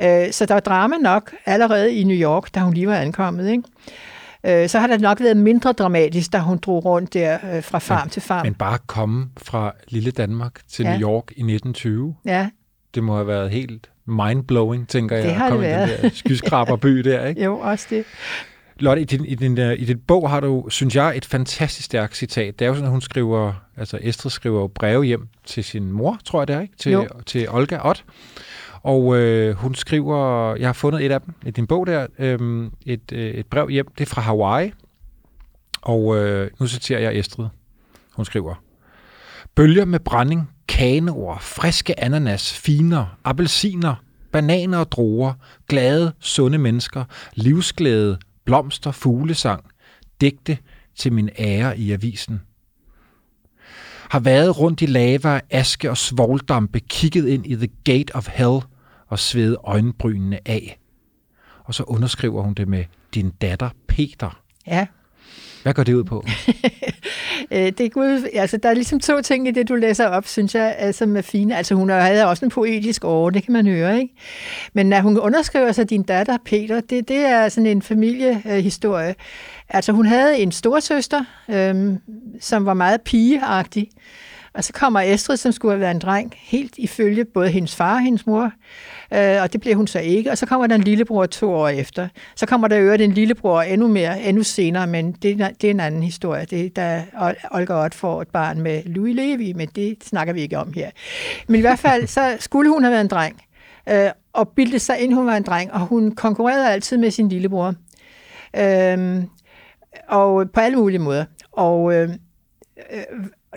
[0.02, 3.50] Øh, så der er drama nok allerede i New York, da hun lige var ankommet.
[3.50, 3.64] Ikke?
[4.64, 7.80] Øh, så har det nok været mindre dramatisk, da hun drog rundt der øh, fra
[7.80, 8.46] farm Men- til farm.
[8.46, 10.98] Men bare komme fra lille Danmark til Ja.
[10.98, 12.50] New York i 1920, ja,
[12.96, 16.02] det må have været helt mindblowing, tænker jeg, Det har at det komme i den
[16.02, 17.44] der skyskraberby der, ikke?
[17.44, 18.06] jo, også det.
[18.80, 21.86] Lotte, i din, i, din, øh, i din bog har du, synes jeg, et fantastisk
[21.86, 22.60] stærkt citat.
[22.60, 25.92] Det er jo sådan, at hun skriver, altså Estrid skriver jo breve hjem til sin
[25.92, 26.74] mor, tror jeg det er, ikke?
[26.78, 27.08] Til, Jo.
[27.26, 28.06] til Olga Ott.
[28.82, 32.68] Og øh, hun skriver, jeg har fundet et af dem i din bog der, øh,
[32.86, 34.72] et, øh, et brev hjem, det er fra Hawaii.
[35.82, 37.46] Og øh, nu citerer jeg Estrid.
[38.16, 38.64] Hun skriver,
[39.56, 43.96] Bølger med brænding, kanoer, friske ananas, finer, appelsiner,
[44.32, 45.34] bananer og druer,
[45.68, 47.04] glade, sunde mennesker,
[47.34, 49.64] livsglæde, blomster, fuglesang,
[50.22, 50.58] digte
[50.96, 52.42] til min ære i avisen.
[54.10, 58.60] Har været rundt i lava, aske og svoldampe, kigget ind i the gate of hell
[59.08, 60.80] og svedet øjenbrynene af.
[61.64, 64.42] Og så underskriver hun det med din datter Peter.
[64.68, 64.88] Ja.
[65.64, 66.24] Hvad går det ud på?
[67.52, 70.56] Øh, det er altså, der er ligesom to ting i det, du læser op, synes
[70.56, 71.58] jeg, øh, som er fine.
[71.58, 74.14] Altså, hun havde også en poetisk år, det kan man høre, ikke?
[74.74, 79.16] Men når hun underskriver sig din datter, Peter, det, det er sådan en familiehistorie.
[79.70, 81.98] Altså, hun havde en storsøster, øhm,
[82.42, 83.90] som var meget pigeagtig,
[84.60, 87.94] og så kommer Estrid, som skulle have været en dreng, helt ifølge både hendes far
[87.94, 88.52] og hendes mor,
[89.14, 90.32] øh, og det bliver hun så ikke.
[90.32, 92.08] Og så kommer der en lillebror to år efter.
[92.36, 95.72] Så kommer der i øvrigt en lillebror endnu mere, endnu senere, men det, det er
[95.72, 96.46] en anden historie.
[96.46, 97.06] Det er, da
[97.52, 100.90] Olga Ott får et barn med Louis Levi, men det snakker vi ikke om her.
[101.48, 103.42] Men i hvert fald, så skulle hun have været en dreng,
[103.90, 107.30] øh, og bildte sig ind, hun var en dreng, og hun konkurrerede altid med sin
[107.30, 107.74] lillebror.
[108.56, 109.24] Øh,
[110.08, 111.26] og på alle mulige måder.
[111.52, 112.10] Og øh,
[112.92, 113.04] øh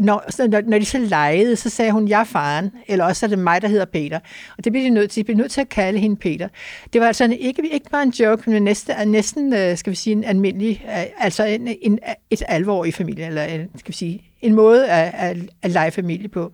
[0.00, 3.26] når, så når, når de så legede, så sagde hun, jeg er faren, eller også
[3.26, 4.20] er det mig, der hedder Peter.
[4.58, 5.20] Og det blev de nødt til.
[5.20, 6.48] De blev nødt til at kalde hende Peter.
[6.92, 9.96] Det var altså en, ikke, ikke bare en joke, men næsten, næsten øh, skal vi
[9.96, 11.98] sige, en almindelig, øh, altså en, en,
[12.30, 15.90] et alvor i familien, eller en, skal vi sige, en måde at, at, at lege
[15.90, 16.52] familie på.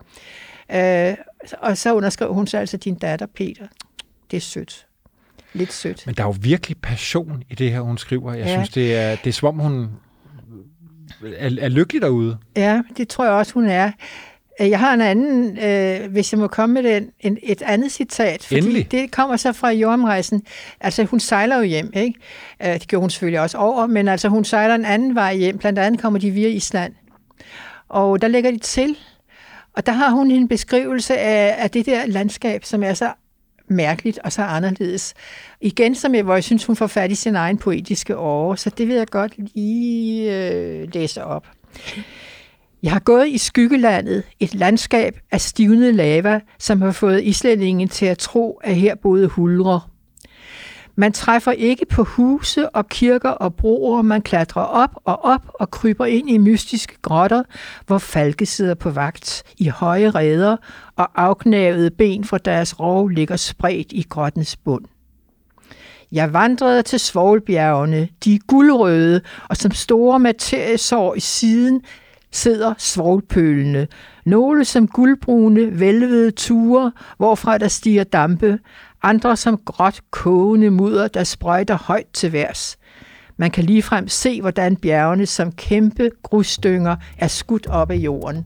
[0.72, 1.14] Øh,
[1.58, 3.66] og så underskrev hun så altså din datter Peter.
[4.30, 4.86] Det er sødt.
[5.52, 6.06] Lidt sødt.
[6.06, 8.32] Men der er jo virkelig passion i det her, hun skriver.
[8.32, 8.52] Jeg ja.
[8.52, 9.88] synes, det er, det er som om, hun
[11.36, 12.38] er, er lykkelig derude.
[12.56, 13.90] Ja, det tror jeg også, hun er.
[14.60, 17.92] Øh, Jeg har en anden, øh, hvis jeg må komme med den, en, et andet
[17.92, 18.42] citat.
[18.44, 18.90] Fordi Endelig.
[18.90, 20.42] det kommer så fra jordomrejsen.
[20.80, 22.20] Altså, hun sejler jo hjem, ikke?
[22.62, 25.58] Øh, det gjorde hun selvfølgelig også over, men altså, hun sejler en anden vej hjem.
[25.58, 26.92] Blandt andet kommer de via Island.
[27.88, 28.96] Og der lægger de til.
[29.72, 33.12] Og der har hun en beskrivelse af, af det der landskab, som er så
[33.70, 35.14] mærkeligt og så anderledes.
[35.60, 38.70] Igen, som jeg, hvor jeg synes, hun får fat i sin egen poetiske åre, så
[38.70, 41.46] det vil jeg godt lige øh, læse op.
[42.82, 48.06] Jeg har gået i skyggelandet, et landskab af stivnet lava, som har fået islændingen til
[48.06, 49.80] at tro, at her boede hulre.
[51.00, 55.70] Man træffer ikke på huse og kirker og broer, man klatrer op og op og
[55.70, 57.42] kryber ind i mystiske grotter,
[57.86, 60.56] hvor falke sidder på vagt i høje reder,
[60.96, 64.84] og afknavede ben fra deres rov ligger spredt i grottens bund.
[66.12, 71.82] Jeg vandrede til Svoglbjergene, de er guldrøde, og som store materiesår i siden
[72.32, 73.86] sidder svoglpølene.
[74.26, 78.58] Nogle som guldbrune, velvede ture, hvorfra der stiger dampe.
[79.02, 82.78] Andre som gråt kogende mudder, der sprøjter højt til værs.
[83.36, 88.36] Man kan ligefrem se, hvordan bjergene som kæmpe grusstynger er skudt op af jorden.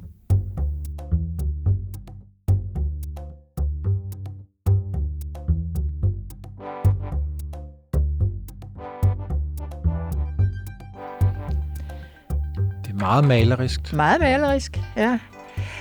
[12.85, 13.93] Det er meget malerisk.
[13.93, 15.19] Meget malerisk, ja.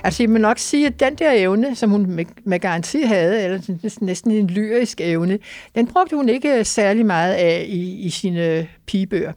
[0.04, 3.44] Altså, jeg må nok sige, at den der evne, som hun med, med garanti havde,
[3.44, 3.60] eller
[4.00, 5.38] næsten- en lyrisk evne,
[5.74, 9.32] den brugte hun ikke øh, særlig meget af i, i sine øh, pigebøger.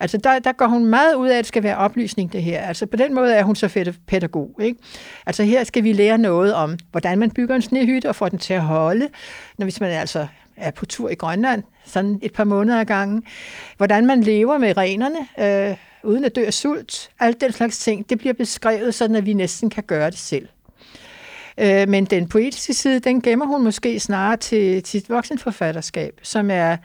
[0.00, 2.60] Altså, der, der går hun meget ud af, at det skal være oplysning, det her.
[2.60, 4.78] Altså, på den måde er hun så fedt pædagog, ikke?
[5.26, 8.38] Altså, her skal vi lære noget om, hvordan man bygger en snehytte og får den
[8.38, 9.08] til at holde,
[9.58, 13.22] når hvis man altså er på tur i Grønland, sådan et par måneder ad gangen.
[13.76, 15.18] Hvordan man lever med renerne,
[15.70, 17.10] øh, uden at dø af sult.
[17.20, 20.48] Alt den slags ting, det bliver beskrevet sådan, at vi næsten kan gøre det selv.
[21.58, 26.50] Øh, men den poetiske side, den gemmer hun måske snarere til, til et voksenforfatterskab, som
[26.50, 26.76] er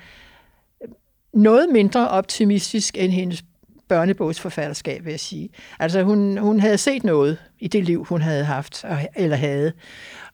[1.34, 3.44] noget mindre optimistisk end hendes
[3.88, 5.50] børnebogsforfatterskab, vil jeg sige.
[5.80, 9.74] Altså hun, hun havde set noget i det liv, hun havde haft, eller havde.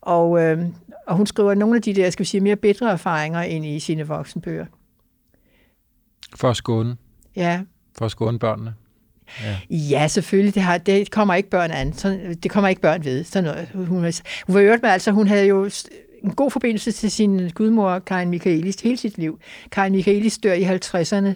[0.01, 0.65] Og, øh,
[1.07, 3.79] og hun skriver nogle af de der, skal vi sige, mere bedre erfaringer ind i
[3.79, 4.65] sine voksenbøger.
[6.35, 6.97] For at skåne.
[7.35, 7.61] Ja,
[7.97, 8.73] for at skåne børnene.
[9.69, 10.55] Ja, selvfølgelig.
[10.55, 11.93] Det, har, det kommer ikke børn an.
[11.93, 13.23] Så, det kommer ikke børn ved.
[13.23, 13.67] Sådan noget.
[13.73, 14.13] Hun, hun
[14.47, 15.69] var øvrigt med, altså, hun havde jo
[16.23, 19.39] en god forbindelse til sin gudmor, Karin Michaelis, hele sit liv.
[19.71, 21.29] Karin Michaelis dør i 50'erne,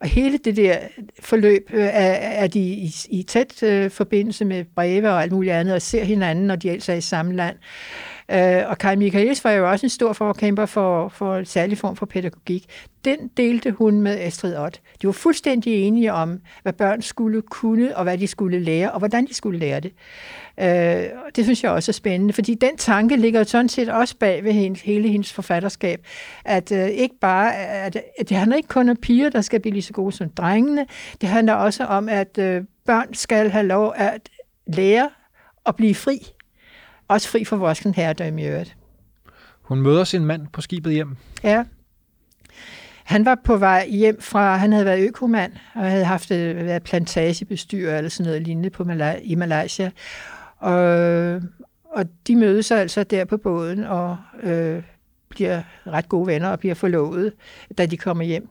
[0.00, 0.78] og hele det der
[1.20, 5.54] forløb øh, er, er de i, i tæt øh, forbindelse med breve og alt muligt
[5.54, 7.56] andet, og ser hinanden, når de ellers er i samme land.
[7.56, 11.78] Øh, Øh, og Kai Michaelis var jo også en stor forkæmper for, for en særlig
[11.78, 12.64] form for pædagogik.
[13.04, 14.80] Den delte hun med Astrid Ott.
[15.02, 18.98] De var fuldstændig enige om, hvad børn skulle kunne, og hvad de skulle lære, og
[18.98, 19.92] hvordan de skulle lære det.
[20.60, 21.04] Øh,
[21.36, 24.44] det synes jeg også er spændende, fordi den tanke ligger jo sådan set også bag
[24.44, 26.06] ved hendes, hele hendes forfatterskab,
[26.44, 29.72] at øh, ikke bare, at, at det handler ikke kun om piger, der skal blive
[29.72, 30.86] lige så gode som drengene,
[31.20, 34.28] det handler også om, at øh, børn skal have lov at
[34.66, 35.10] lære
[35.66, 36.18] at blive fri.
[37.08, 38.76] Også fri for voksen herredømme i øvrigt.
[39.62, 41.16] Hun møder sin mand på skibet hjem.
[41.42, 41.64] Ja.
[43.04, 46.82] Han var på vej hjem fra, han havde været økomand, og havde haft øh, været
[46.82, 49.90] plantagebestyrer eller sådan noget lignende på Malai, i Malaysia.
[50.56, 50.82] Og,
[51.84, 54.82] og de mødes altså der på båden og øh,
[55.28, 57.32] bliver ret gode venner og bliver forlovet,
[57.78, 58.48] da de kommer hjem.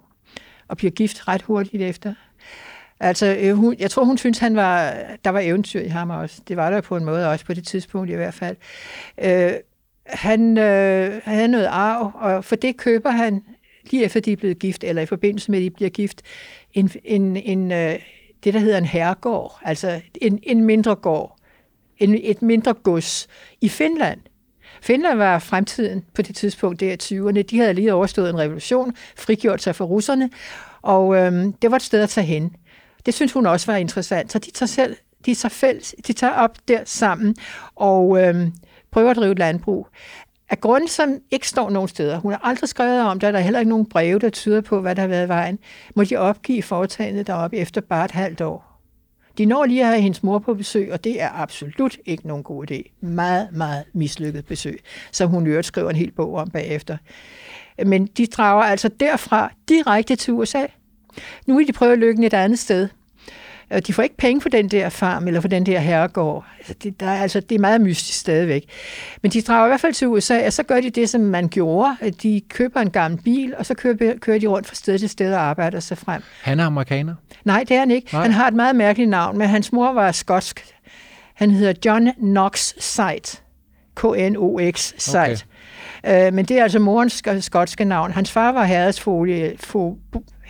[0.67, 2.13] Og bliver gift ret hurtigt efter.
[2.99, 6.41] Altså, øh, hun, jeg tror, hun synes, han var, der var eventyr i ham også.
[6.47, 8.55] Det var der på en måde også på det tidspunkt i hvert fald.
[9.23, 9.53] Øh,
[10.05, 13.43] han øh, havde noget arv, og for det køber han,
[13.91, 16.21] lige efter de er blevet gift, eller i forbindelse med, at de bliver gift,
[16.73, 17.99] en, en, en, øh,
[18.43, 21.37] det, der hedder en herregård, altså en, en mindre gård,
[21.97, 23.27] en, et mindre gods
[23.61, 24.19] i Finland.
[24.81, 27.41] Finland var fremtiden på det tidspunkt, der i 20'erne.
[27.41, 30.29] De havde lige overstået en revolution, frigjort sig fra russerne,
[30.81, 32.55] og øhm, det var et sted at tage hen.
[33.05, 36.33] Det synes hun også var interessant, så de tager, selv, de tager, fælles, de tager
[36.33, 37.35] op der sammen
[37.75, 38.47] og øh,
[38.91, 39.87] prøver at drive et landbrug.
[40.49, 43.43] Af grunde, som ikke står nogen steder, hun har aldrig skrevet om det, der er
[43.43, 45.59] heller ikke nogen breve, der tyder på, hvad der har været i vejen,
[45.95, 48.73] må de opgive foretagendet deroppe efter bare et halvt år.
[49.37, 52.43] De når lige at have hendes mor på besøg, og det er absolut ikke nogen
[52.43, 52.91] god idé.
[53.01, 54.79] Meget, meget mislykket besøg,
[55.11, 56.97] som hun øvrigt skriver en hel bog om bagefter.
[57.85, 60.65] Men de drager altså derfra direkte til USA.
[61.45, 62.87] Nu vil de prøve lykken et andet sted.
[63.87, 66.45] De får ikke penge for den der farm eller for den der herregård.
[66.57, 68.65] Altså, det, der er, altså, det er meget mystisk stadigvæk.
[69.21, 71.47] Men de drager i hvert fald til USA, og så gør de det, som man
[71.49, 71.95] gjorde.
[72.23, 75.33] De køber en gammel bil, og så kører, kører de rundt fra sted til sted
[75.33, 76.21] og arbejder sig frem.
[76.41, 77.15] Han er amerikaner.
[77.43, 78.09] Nej, det er han ikke.
[78.13, 78.21] Nej.
[78.21, 80.65] Han har et meget mærkeligt navn, men hans mor var skotsk.
[81.33, 83.41] Han hedder John Knox Sight.
[83.95, 85.45] K-N-O-X Sight.
[86.03, 86.27] Okay.
[86.27, 88.11] Øh, men det er altså morens sk- skotske navn.
[88.11, 89.97] Hans far var herredsfod, fo,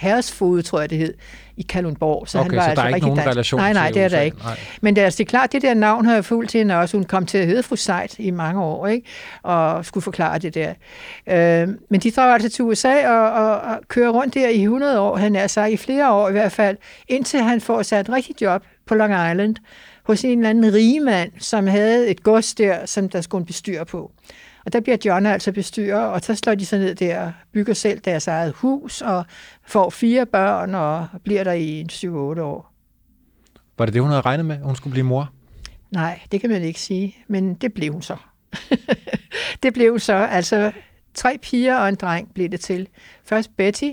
[0.03, 1.13] herredsfod, tror jeg det hed,
[1.57, 2.27] i Kalundborg.
[2.27, 3.31] Så Okay, han var så altså der er ikke rigtig nogen dansk.
[3.31, 4.23] relation Nej, nej, det er der USA.
[4.23, 4.37] ikke.
[4.37, 4.59] Nej.
[4.81, 6.97] Men det er, altså, det er klart, det der navn har jeg fulgt hende også.
[6.97, 9.07] Hun kom til at hedde fru Sight i mange år, ikke?
[9.43, 10.73] og skulle forklare det der.
[11.27, 14.99] Øh, men de drager altså til USA og, og, og kører rundt der i 100
[14.99, 18.15] år, han er sagt, i flere år i hvert fald, indtil han får sat et
[18.15, 19.55] rigtigt job på Long Island
[20.03, 23.85] hos en eller anden rigmand, som havde et gods der, som der skulle en bestyre
[23.85, 24.11] på.
[24.65, 27.73] Og der bliver John altså bestyrer, og så slår de sig ned der og bygger
[27.73, 29.25] selv deres eget hus, og
[29.67, 32.07] får fire børn, og bliver der i en 7-8
[32.41, 32.73] år.
[33.77, 34.57] Var det det, hun havde regnet med?
[34.57, 35.31] Hun skulle blive mor?
[35.91, 38.17] Nej, det kan man ikke sige, men det blev hun så.
[39.63, 40.71] det blev så, altså
[41.13, 42.87] tre piger og en dreng blev det til.
[43.25, 43.91] Først Betty,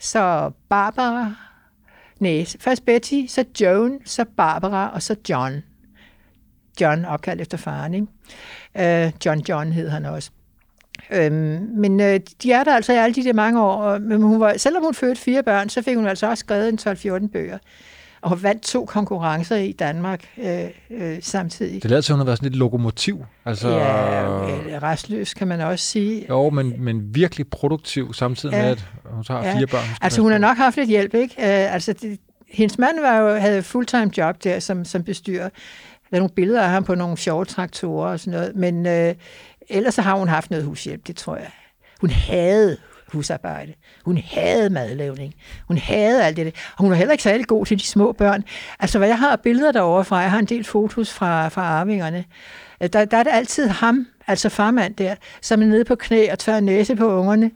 [0.00, 1.34] så Barbara,
[2.18, 5.62] nej, først Betty, så Joan, så Barbara og så John.
[6.80, 9.06] John opkaldt efter faren, ikke?
[9.06, 10.30] Uh, John John hed han også.
[11.10, 14.22] Øhm, men øh, de er der altså i alle de der mange år, og, men
[14.22, 16.78] hun var, selvom hun fødte fire børn, så fik hun altså også skrevet en
[17.24, 17.58] 12-14 bøger,
[18.20, 21.82] og vandt to konkurrencer i Danmark øh, øh, samtidig.
[21.82, 23.24] Det lader til, at hun har været sådan et lokomotiv.
[23.44, 26.26] Altså, Ja, øh, restløs kan man også sige.
[26.28, 28.62] Jo, men, men virkelig produktiv, samtidig Ja.
[28.62, 29.56] med, at hun tager Ja.
[29.58, 29.84] fire børn.
[30.00, 31.34] Altså hun har nok haft lidt hjælp, ikke?
[31.38, 35.48] Øh, altså det, hendes mand var jo, havde fulltime job der som, som bestyrer.
[36.10, 39.14] Der er nogle billeder af ham på nogle sjove traktorer og sådan noget, men øh,
[39.68, 41.50] ellers så har hun haft noget hushjælp, det tror jeg.
[42.00, 42.76] Hun havde
[43.12, 43.72] husarbejde.
[44.04, 45.34] Hun havde madlavning.
[45.68, 46.46] Hun havde alt det.
[46.46, 46.52] der.
[46.76, 48.44] Og hun var heller ikke særlig god til de små børn.
[48.80, 52.24] Altså, hvad jeg har billeder derovre fra, jeg har en del fotos fra, fra arvingerne,
[52.82, 56.32] øh, der, der er det altid ham, altså farmand der, som er nede på knæ
[56.32, 57.50] og tør næse på ungerne,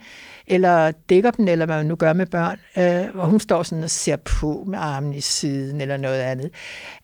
[0.47, 3.85] eller dækker dem, eller hvad man nu gør med børn, øh, og hun står sådan
[3.85, 6.51] og ser på med armen i siden, eller noget andet.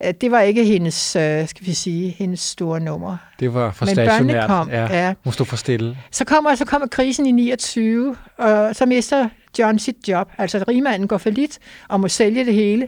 [0.05, 3.17] Øh, det var ikke hendes, øh, skal vi sige, hendes store nummer.
[3.39, 4.47] Det var for Men stationært.
[4.47, 5.05] kom, ja.
[5.05, 5.13] ja.
[5.23, 5.97] Hun stod for stille.
[6.11, 10.31] Så kommer, så kommer krisen i 29, og så mister John sit job.
[10.37, 12.87] Altså rigmanden går for lidt og må sælge det hele,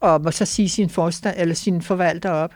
[0.00, 2.54] og må så sige sin, forstand, eller sin forvalter op.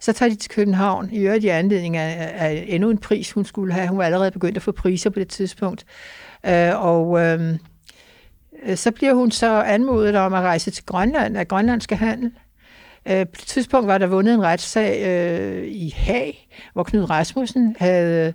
[0.00, 3.44] Så tager de til København, i øvrigt i anledning af, af endnu en pris, hun
[3.44, 3.88] skulle have.
[3.88, 5.86] Hun var allerede begyndt at få priser på det tidspunkt.
[6.46, 7.58] Øh, og øhm,
[8.62, 12.32] øh, så bliver hun så anmodet om at rejse til Grønland, af grønlandske handel.
[13.08, 17.76] Øh, på et tidspunkt var der vundet en retssag øh, i Haag, hvor Knud Rasmussen
[17.78, 18.32] havde øh,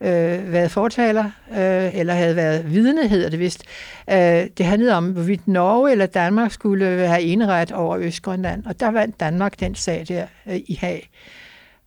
[0.00, 3.64] Øh, været fortaler, øh, eller havde været vidne, hedder det vist.
[4.10, 4.16] Øh,
[4.58, 9.20] det handlede om, hvorvidt Norge eller Danmark skulle have eneret over Østgrønland, og der vandt
[9.20, 11.10] Danmark den sag der øh, i Haag.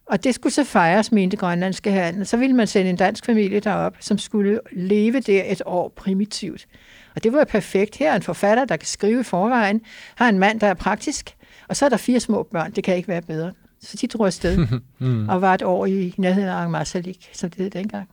[0.06, 2.26] Og det skulle så fejres, mente grønlandske handel.
[2.26, 6.67] Så ville man sende en dansk familie derop, som skulle leve der et år primitivt.
[7.15, 7.98] Og det var perfekt.
[7.98, 9.82] Her er en forfatter, der kan skrive i forvejen,
[10.15, 11.36] har en mand, der er praktisk,
[11.67, 12.72] og så er der fire små børn.
[12.72, 13.52] Det kan ikke være bedre.
[13.82, 14.68] Så de drog afsted
[15.00, 15.30] mm.
[15.30, 18.10] og var et år i nærheden af Angmarsalik, som det hed dengang.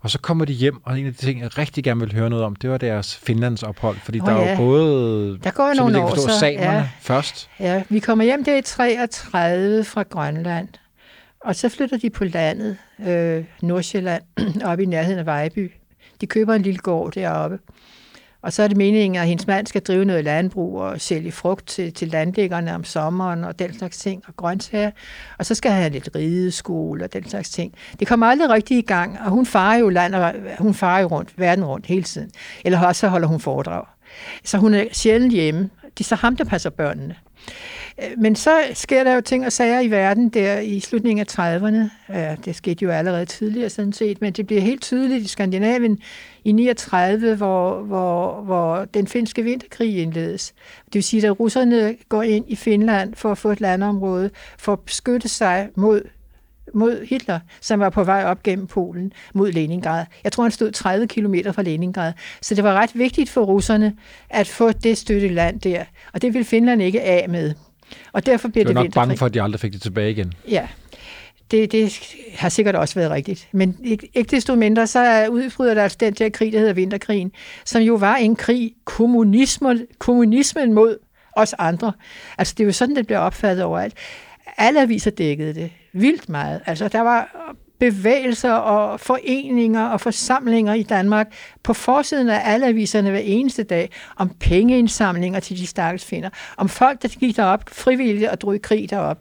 [0.00, 2.30] Og så kommer de hjem, og en af de ting, jeg rigtig gerne vil høre
[2.30, 3.96] noget om, det var deres Finlandsophold.
[4.04, 4.50] Fordi Åh, der er ja.
[4.50, 6.88] jo både, Der går jo nogle år, forstå, så- samerne ja.
[7.00, 7.50] først.
[7.60, 10.68] Ja, vi kommer hjem der i 33 fra Grønland,
[11.40, 14.22] og så flytter de på landet, øh, Nordsjælland,
[14.64, 15.72] op i nærheden af Vejby.
[16.20, 17.58] De køber en lille gård deroppe.
[18.42, 21.66] Og så er det meningen, at hendes mand skal drive noget landbrug og sælge frugt
[21.66, 24.90] til, til landlæggerne om sommeren og den slags ting, og grøntsager.
[25.38, 27.74] Og så skal han have lidt rideskole og den slags ting.
[28.00, 31.06] Det kommer aldrig rigtig i gang, og hun farer jo, land og, hun farer jo
[31.06, 32.30] rundt, verden rundt hele tiden.
[32.64, 33.84] Eller også holder hun foredrag.
[34.44, 35.70] Så hun er sjældent hjemme.
[35.82, 37.14] Det er så ham, der passer børnene.
[37.98, 41.58] Øh, men så sker der jo ting og sager i verden der i slutningen af
[41.58, 42.12] 30'erne.
[42.18, 45.98] Ja, det skete jo allerede tidligere sådan set, men det bliver helt tydeligt i Skandinavien
[46.44, 50.54] i 39, hvor, hvor, hvor den finske vinterkrig indledes.
[50.86, 54.72] Det vil sige, at russerne går ind i Finland for at få et landområde, for
[54.72, 56.02] at beskytte sig mod
[56.74, 60.06] mod Hitler, som var på vej op gennem Polen mod Leningrad.
[60.24, 62.12] Jeg tror, han stod 30 km fra Leningrad.
[62.40, 63.96] Så det var ret vigtigt for russerne
[64.30, 65.84] at få det støtte land der.
[66.12, 67.54] Og det ville Finland ikke af med.
[68.12, 70.32] Og derfor bliver det er nok bange for, at de aldrig fik det tilbage igen.
[70.48, 70.68] Ja,
[71.50, 72.00] det, det
[72.34, 73.48] har sikkert også været rigtigt.
[73.52, 77.32] Men ikke, ikke desto mindre, så udbryder der altså den der krig, der hedder Vinterkrigen,
[77.64, 80.98] som jo var en krig, kommunismen, kommunismen mod
[81.36, 81.92] os andre.
[82.38, 83.94] Altså, det er jo sådan, det bliver opfattet overalt.
[84.56, 86.60] Alle aviser dækkede det vildt meget.
[86.66, 87.28] Altså, der var
[87.82, 93.90] bevægelser og foreninger og forsamlinger i Danmark på forsiden af alle aviserne hver eneste dag
[94.16, 98.58] om pengeindsamlinger til de stakkels finder, om folk, der gik derop frivilligt og drog i
[98.58, 99.18] krig derop.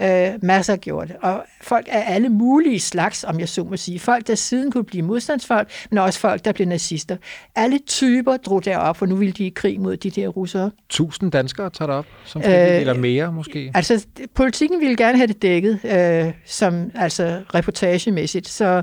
[0.00, 1.16] Øh, masser gjorde det.
[1.22, 3.98] Og folk af alle mulige slags, om jeg så må sige.
[3.98, 7.16] Folk, der siden kunne blive modstandsfolk, men også folk, der blev nazister.
[7.56, 10.70] Alle typer drog derop, for nu ville de i krig mod de der russere.
[10.88, 13.70] Tusind danskere tager det op, som frivillige, Øh, eller mere måske.
[13.74, 17.40] Altså, politikken ville gerne have det dækket, øh, som altså
[17.88, 18.82] reportagemæssigt, så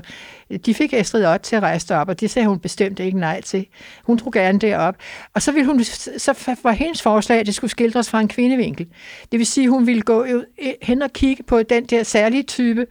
[0.50, 3.18] øh, de fik Astrid Ott til at rejse derop, og det sagde hun bestemt ikke
[3.18, 3.66] nej til.
[4.04, 4.94] Hun drog gerne derop.
[5.34, 8.86] Og så, ville hun, så var hendes forslag, at det skulle skildres fra en kvindevinkel.
[9.32, 10.42] Det vil sige, at hun ville gå øh,
[10.82, 12.86] hen og kigge på den der særlige type,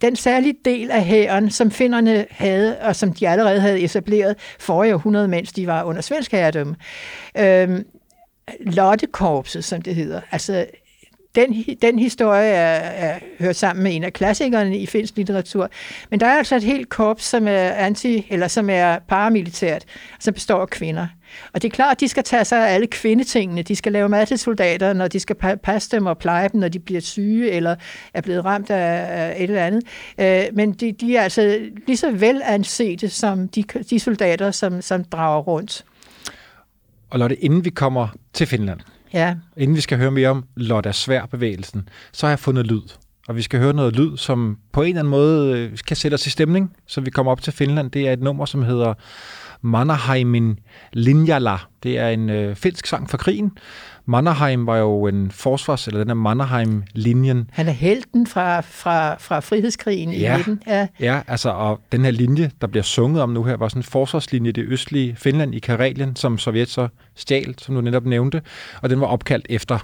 [0.00, 4.94] den særlige del af hæren, som finderne havde, og som de allerede havde etableret forrige
[4.94, 6.76] århundrede, mens de var under svensk herredømme.
[7.38, 7.84] Øhm,
[8.60, 10.20] Lottekorpset, som det hedder.
[10.32, 10.66] Altså,
[11.36, 15.70] den, den historie er, er, hører sammen med en af klassikerne i finsk litteratur.
[16.10, 19.84] Men der er altså et helt korps, som er anti, eller som er paramilitært,
[20.20, 21.06] som består af kvinder.
[21.52, 23.62] Og det er klart, at de skal tage sig af alle kvindetingene.
[23.62, 26.68] De skal lave mad til soldater, når de skal passe dem og pleje dem, når
[26.68, 27.76] de bliver syge eller
[28.14, 29.82] er blevet ramt af, et eller andet.
[30.20, 34.82] Øh, men de, de er altså lige så vel ansete som de, de soldater, som,
[34.82, 35.84] som drager rundt.
[37.10, 38.80] Og Lotte, inden vi kommer til Finland,
[39.12, 42.82] Ja, inden vi skal høre mere om Lotta Svær-bevægelsen, så har jeg fundet lyd.
[43.28, 46.14] Og vi skal høre noget lyd, som på en eller anden måde øh, kan sætte
[46.14, 47.90] os i stemning, så vi kommer op til Finland.
[47.90, 48.94] Det er et nummer, som hedder
[49.60, 50.58] Mannerheimin
[50.92, 51.56] Linjala.
[51.82, 53.52] Det er en øh, finsk sang fra krigen.
[54.08, 57.50] Mannerheim var jo en forsvars, eller den er Mannerheim-linjen.
[57.52, 60.34] han er helten fra, fra, fra frihedskrigen Ja.
[60.34, 60.62] i 19.
[60.66, 63.80] Ja, Ja, altså, og den her linje, der bliver sunget om nu her, var sådan
[63.80, 68.04] en forsvarslinje i det østlige Finland i Karelien, som Sovjet så stjal, som du netop
[68.04, 68.42] nævnte,
[68.82, 69.78] og den var opkaldt efter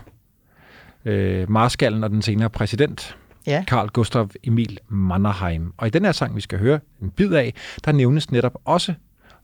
[1.05, 3.17] øh, marskallen og den senere præsident,
[3.47, 3.65] ja.
[3.69, 5.73] Karl Gustav Emil Mannerheim.
[5.77, 7.55] Og i den her sang, vi skal høre en bid af,
[7.85, 8.95] der nævnes netop også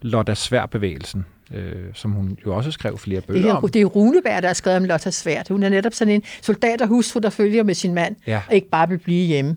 [0.03, 1.25] Lotta Svær-bevægelsen,
[1.55, 3.69] øh, som hun jo også skrev flere Det bøger er, om.
[3.69, 5.49] det er Runeberg, der har skrevet om Lotta Svært.
[5.49, 8.43] Hun er netop sådan en soldat og hustru, der følger med sin mand, Ja.
[8.49, 9.57] og ikke bare vil blive hjemme.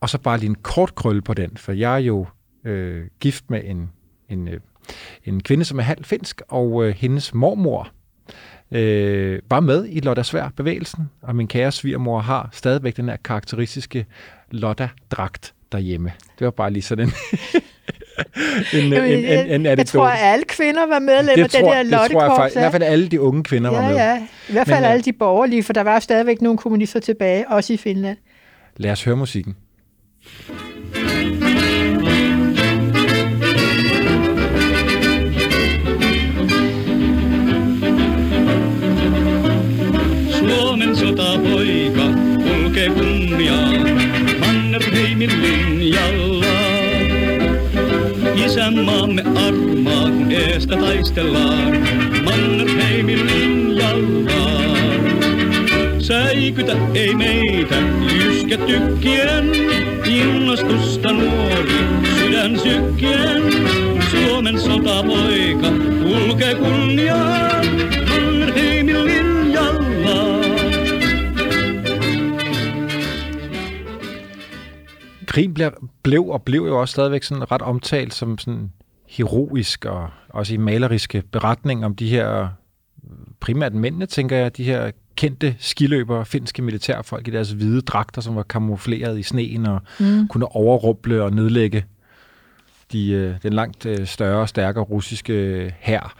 [0.00, 2.26] Og så bare lige en kort krølle på den, for jeg er jo
[2.64, 3.90] øh, gift med en,
[4.28, 4.60] en, øh,
[5.24, 7.88] en kvinde, som er halv finsk, og øh, hendes mormor
[8.72, 14.06] øh, var med i Lotta Svær-bevægelsen, og min kære svigermor har stadigvæk den her karakteristiske
[14.52, 16.12] Lotta-dragt derhjemme.
[16.38, 17.12] Det var bare lige sådan en,
[18.72, 21.82] en, en, en, en, en jeg tror, at alle kvinder var medlemmer af det der
[21.82, 22.54] lottekorps.
[22.54, 23.96] I hvert fald alle de unge kvinder var ja, med.
[23.96, 24.26] ja.
[24.48, 27.48] I hvert fald Men, øh, alle de borgerlige, for der var stadigvæk nogle kommunister tilbage,
[27.48, 28.16] også i Finland.
[28.76, 29.56] Lad os høre musikken.
[48.66, 51.72] Isänmaamme armaa, kun eestä taistellaan
[52.24, 54.60] Mannerheimin linjalla.
[55.98, 57.74] Säikytä ei meitä
[58.14, 59.52] jyskä tykkien,
[60.04, 61.74] innostusta nuori
[62.18, 63.42] sydän sykkien.
[64.10, 65.70] Suomen sotapoika
[66.02, 67.75] kulkee kunniaan
[75.36, 75.72] Krigen blev,
[76.02, 78.72] blev og blev jo også stadigvæk sådan ret omtalt som sådan
[79.08, 82.48] heroisk og også i maleriske beretninger om de her,
[83.40, 88.36] primært mændene, tænker jeg, de her kendte skiløbere, finske militærfolk i deres hvide dragter, som
[88.36, 90.28] var kamufleret i sneen og mm.
[90.28, 91.84] kunne overrumple og nedlægge
[92.92, 96.14] de, øh, den langt øh, større og stærkere russiske hær.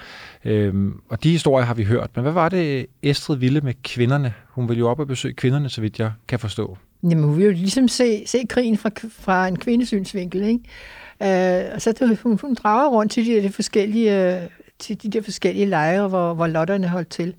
[0.44, 2.10] Øhm, og de historier har vi hørt.
[2.14, 4.34] Men hvad var det, Estrid ville med kvinderne?
[4.48, 6.78] Hun ville jo op og besøge kvinderne, så vidt jeg kan forstå.
[7.10, 11.64] Jamen, hun vil jo ligesom se, se krigen fra, fra en kvindesynsvinkel, ikke?
[11.66, 14.42] Øh, og så hun, hun drager rundt til de der forskellige, øh,
[14.78, 17.34] til de der forskellige lejre, hvor, hvor lotterne holdt til,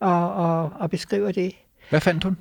[0.00, 1.52] og, og, og beskriver det.
[1.90, 2.36] Hvad fandt hun?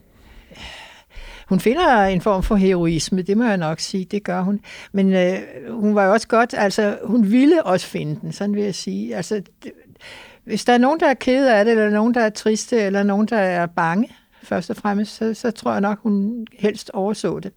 [1.49, 4.59] Hun finder en form for heroisme, det må jeg nok sige, det gør hun.
[4.91, 8.63] Men øh, hun var jo også godt, altså hun ville også finde den, sådan vil
[8.63, 9.15] jeg sige.
[9.15, 9.71] Altså, det,
[10.43, 13.03] hvis der er nogen, der er ked af det, eller nogen, der er triste, eller
[13.03, 14.09] nogen, der er bange,
[14.43, 17.51] først og fremmest, så, så tror jeg nok, hun helst overså det.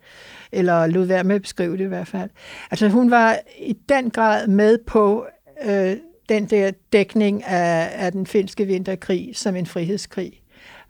[0.53, 2.31] Eller lod være med at beskrive det i hvert fald.
[2.71, 5.27] Altså hun var i den grad med på
[5.67, 5.97] øh,
[6.29, 10.41] den der dækning af, af den finske vinterkrig som en frihedskrig,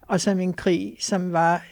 [0.02, 1.62] og som en krig, som var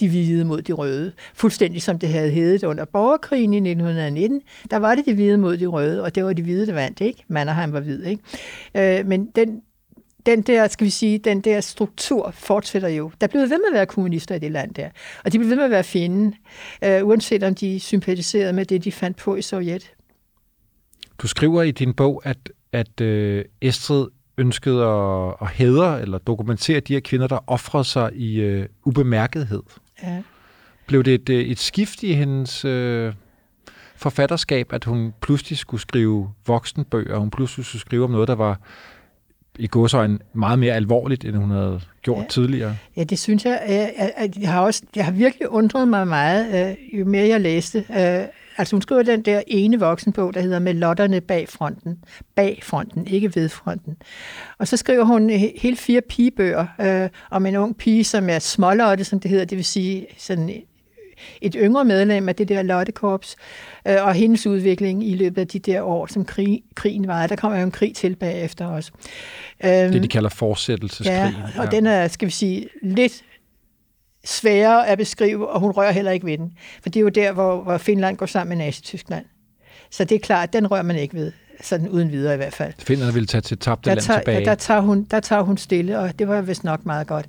[0.00, 1.12] de hvide mod de røde.
[1.34, 4.40] Fuldstændig som det havde heddet under borgerkrigen i 1919.
[4.70, 7.00] Der var det de hvide mod de røde, og det var de hvide, der vandt,
[7.00, 7.24] ikke?
[7.28, 8.22] Mannerheim var hvid, ikke?
[9.00, 9.62] Øh, men den,
[10.26, 13.10] den der, skal vi sige, den der struktur fortsætter jo.
[13.20, 14.88] Der bliver ved med at være kommunister i det land der,
[15.24, 16.34] og de bliver ved med at være fjenden,
[16.84, 19.92] øh, uanset om de sympatiserede med det, de fandt på i Sovjet.
[21.18, 24.06] Du skriver i din bog, at, at øh, Estrid
[24.38, 29.62] ønskede at, at hædre eller dokumentere de her kvinder, der offrede sig i øh, ubemærkethed.
[30.02, 30.22] Ja.
[30.86, 33.12] Blev det et, øh, et skift i hendes øh,
[33.96, 38.34] forfatterskab, at hun pludselig skulle skrive voksenbøger, og hun pludselig skulle skrive om noget, der
[38.34, 38.60] var
[39.58, 42.28] i godsøjne meget mere alvorligt, end hun havde gjort ja.
[42.28, 42.76] tidligere?
[42.96, 43.62] Ja, det synes jeg.
[43.68, 47.40] Jeg, jeg, jeg, har også, jeg har virkelig undret mig meget, øh, jo mere jeg
[47.40, 47.78] læste.
[47.78, 48.26] Øh,
[48.58, 51.98] altså hun skriver den der ene voksenbog, der hedder Med lotterne bag fronten.
[52.34, 53.96] Bag fronten, ikke ved fronten.
[54.58, 59.04] Og så skriver hun hele fire pigebøger øh, om en ung pige, som er smålotte,
[59.04, 60.48] som det hedder, det vil sige sådan
[61.40, 63.36] et yngre medlem af det der lottekorps,
[63.88, 67.26] øh, og hendes udvikling i løbet af de der år, som krig, krigen var.
[67.26, 68.92] Der kommer jo en krig til bagefter også.
[69.62, 71.12] Det, de øhm, kalder fortsættelseskrig.
[71.12, 71.70] Ja, og ja.
[71.70, 73.24] den er, skal vi sige, lidt
[74.24, 76.52] sværere at beskrive, og hun rører heller ikke ved den.
[76.82, 79.24] For det er jo der, hvor, hvor Finland går sammen med Nazi-Tyskland.
[79.90, 81.32] Så det er klart, den rører man ikke ved
[81.62, 82.72] sådan uden videre i hvert fald.
[82.78, 84.38] Finnerne ville tage til tabte der land tager, tilbage.
[84.38, 87.26] Ja, der tager, hun, der tager hun stille, og det var vist nok meget godt.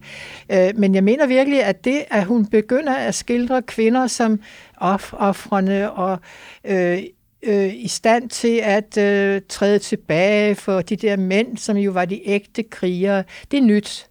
[0.51, 4.39] Øh, men jeg mener virkelig, at det, at hun begynder at skildre kvinder som
[4.81, 6.19] off- offrene og
[6.65, 6.99] øh,
[7.43, 12.05] øh, i stand til at øh, træde tilbage for de der mænd, som jo var
[12.05, 14.07] de ægte krigere, det er nyt.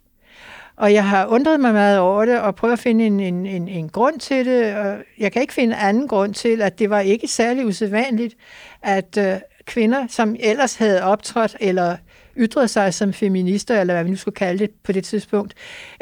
[0.77, 3.69] Og jeg har undret mig meget over det, og prøvet at finde en, en, en,
[3.69, 4.75] en grund til det.
[4.75, 8.35] Og jeg kan ikke finde en anden grund til, at det var ikke særlig usædvanligt,
[8.83, 9.35] at øh,
[9.67, 11.97] kvinder, som ellers havde optrådt eller
[12.37, 15.55] ytret sig som feminister, eller hvad vi nu skulle kalde det på det tidspunkt,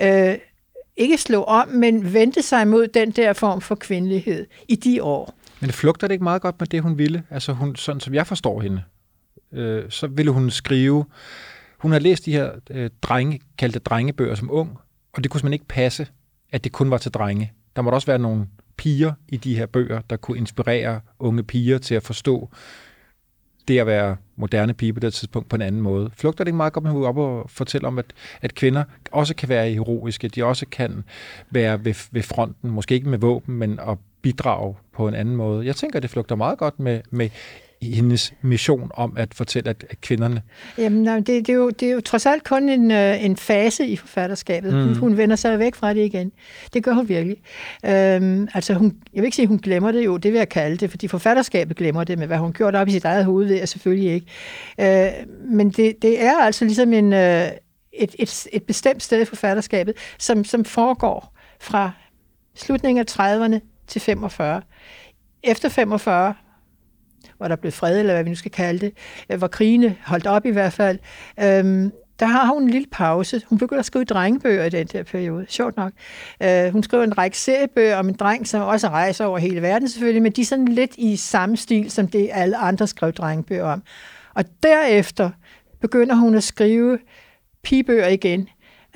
[0.03, 0.35] øh,
[0.97, 5.35] ikke slå om, men vendte sig mod den der form for kvindelighed i de år.
[5.61, 7.23] Men det flugter det ikke meget godt med det, hun ville?
[7.31, 8.83] Altså hun, sådan som jeg forstår hende,
[9.53, 11.05] øh, så ville hun skrive,
[11.79, 14.79] hun har læst de her øh, drenge, kaldte drengebøger som ung,
[15.13, 16.07] og det kunne simpelthen ikke passe,
[16.53, 17.53] at det kun var til drenge.
[17.77, 18.47] Der måtte også være nogle
[18.77, 22.51] piger i de her bøger, der kunne inspirere unge piger til at forstå
[23.71, 26.11] det at være moderne pige på det tidspunkt på en anden måde.
[26.17, 28.07] Flugter det ikke meget godt med op og fortælle om, at,
[28.43, 31.05] at kvinder også kan være heroiske, de også kan
[31.51, 35.67] være ved, ved fronten, måske ikke med våben, men at bidrage på en anden måde.
[35.67, 37.29] Jeg tænker, det flugter meget godt med, med
[37.83, 40.43] hendes mission om at fortælle, at, at kvinderne...
[40.79, 43.87] Jamen, det, det, er jo, det er jo trods alt kun en, øh, en fase
[43.87, 44.75] i forfatterskabet.
[44.75, 44.83] Mm.
[44.83, 46.33] Hun, hun vender sig væk fra det igen.
[46.75, 47.37] Det gør hun virkelig.
[47.87, 50.49] Øhm, altså, hun, jeg vil ikke sige, at hun glemmer det jo, det vil jeg
[50.49, 53.47] kalde det, fordi forfatterskabet glemmer det, med hvad hun gjort op i sit eget hoved,
[53.47, 54.27] ved jeg selvfølgelig ikke.
[54.81, 57.49] Øh, men det, det er altså ligesom en, øh,
[57.93, 61.91] et, et, et bestemt sted i forfatterskabet, som, som foregår fra
[62.55, 64.63] slutningen af 30'erne til 45.
[65.43, 66.35] Efter 45
[67.41, 68.93] hvor der blev fred, eller hvad vi nu skal kalde det,
[69.31, 70.99] øh, hvor krigene holdt op i hvert fald,
[71.41, 73.43] øhm, der har hun en lille pause.
[73.49, 75.93] Hun begynder at skrive drengebøger i den der periode, sjovt nok.
[76.43, 79.89] Øh, hun skriver en række seriebøger om en dreng, som også rejser over hele verden
[79.89, 83.65] selvfølgelig, men de er sådan lidt i samme stil, som det alle andre skrev drengebøger
[83.65, 83.83] om.
[84.35, 85.31] Og derefter
[85.81, 86.99] begynder hun at skrive
[87.63, 88.49] pigebøger igen.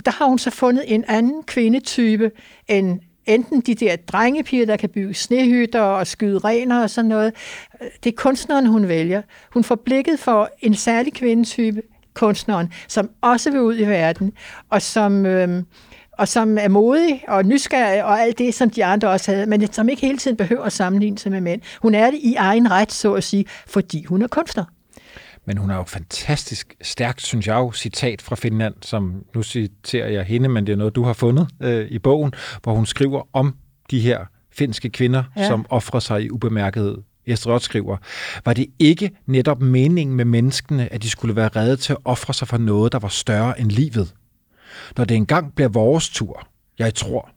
[0.04, 2.30] Der har hun så fundet en anden kvindetype
[2.68, 7.32] end enten de der drengepiger, der kan bygge snehytter og skyde rener og sådan noget.
[8.04, 9.22] Det er kunstneren, hun vælger.
[9.52, 11.82] Hun får blikket for en særlig kvindetype,
[12.14, 14.32] kunstneren, som også vil ud i verden,
[14.70, 15.62] og som, øh,
[16.12, 19.72] og som er modig og nysgerrig og alt det, som de andre også havde, men
[19.72, 21.60] som ikke hele tiden behøver at sammenligne sig med mænd.
[21.82, 24.64] Hun er det i egen ret, så at sige, fordi hun er kunstner.
[25.46, 30.08] Men hun har jo fantastisk stærkt, synes jeg jo, citat fra Finland, som nu citerer
[30.08, 32.32] jeg hende, men det er noget, du har fundet øh, i bogen,
[32.62, 33.56] hvor hun skriver om
[33.90, 35.46] de her finske kvinder, ja.
[35.46, 36.98] som offrer sig i ubemærkethed.
[37.26, 37.96] Estrid skriver,
[38.44, 42.34] var det ikke netop meningen med menneskene, at de skulle være redde til at ofre
[42.34, 44.14] sig for noget, der var større end livet?
[44.96, 46.46] Når det engang bliver vores tur,
[46.78, 47.30] jeg tror,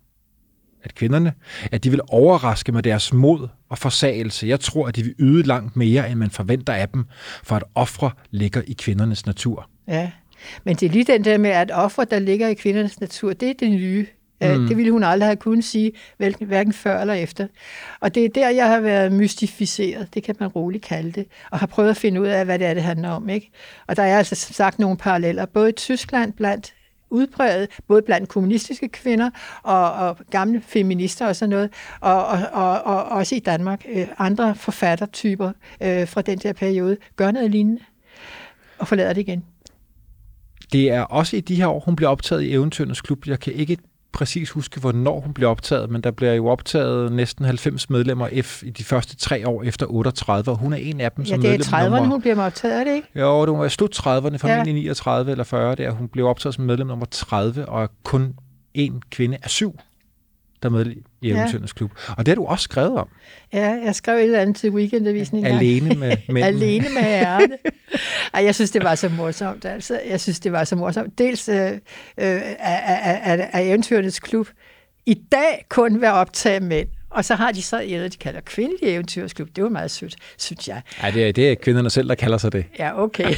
[0.88, 1.34] at kvinderne,
[1.72, 4.48] at de vil overraske med deres mod og forsagelse.
[4.48, 7.06] Jeg tror, at de vil yde langt mere, end man forventer af dem,
[7.44, 9.70] for at ofre ligger i kvindernes natur.
[9.88, 10.12] Ja,
[10.64, 13.50] men det er lige den der med, at ofre, der ligger i kvindernes natur, det
[13.50, 14.06] er det nye.
[14.42, 14.68] Mm.
[14.68, 17.48] Det ville hun aldrig have kunnet sige, hverken før eller efter.
[18.00, 21.60] Og det er der, jeg har været mystificeret, det kan man roligt kalde det, og
[21.60, 23.30] har prøvet at finde ud af, hvad det er, det handler om.
[23.30, 23.52] Ikke?
[23.88, 26.74] Og der er altså sagt nogle paralleller, både i Tyskland blandt
[27.10, 29.30] udbredt, både blandt kommunistiske kvinder
[29.64, 33.86] og, og gamle feminister og sådan noget, og, og, og, og også i Danmark.
[33.90, 35.52] Øh, andre forfattertyper
[35.84, 37.82] øh, fra den der periode gør noget lignende
[38.78, 39.44] og forlader det igen.
[40.72, 43.28] Det er også i de her år, hun bliver optaget i Eventyrernes Klub.
[43.28, 43.78] Jeg kan ikke
[44.18, 48.64] præcis huske, hvornår hun blev optaget, men der bliver jo optaget næsten 90 medlemmer F
[48.64, 51.42] i de første tre år efter 38, og hun er en af dem Ja, som
[51.42, 52.08] det er i medlem 30'erne, nummer...
[52.10, 53.08] hun bliver optaget, er det ikke?
[53.16, 54.64] Jo, det var slut 30'erne, formentlig Ja.
[54.64, 58.34] 39 eller 40, der hun blev optaget som medlem nummer 30, og er kun
[58.74, 59.80] en kvinde af syv,
[60.64, 61.36] der er med i Ja.
[61.38, 61.92] Eventyrenes Klub.
[62.10, 63.08] Og det har du også skrevet om,
[63.54, 65.56] Ja, jeg skrev et eller andet til weekendavisen engang.
[65.60, 66.46] alene med mændene.
[66.46, 67.58] Alene med herrerne.
[68.34, 69.66] Ej, jeg synes, det var så morsomt.
[69.66, 70.00] Altså.
[70.10, 71.18] Jeg synes, det var så morsomt.
[71.20, 71.78] Dels øh, øh,
[72.18, 74.48] af, af, af, af Eventyrenes Klub
[75.06, 76.88] i dag kun være optaget mænd.
[77.18, 79.50] Og så har de så noget, de kalder kvindelig eventyrklub.
[79.56, 80.82] Det var meget sødt, synes jeg.
[81.04, 82.66] Ja, det er, det er kvinderne selv, der kalder sig det.
[82.80, 83.34] Ja, okay.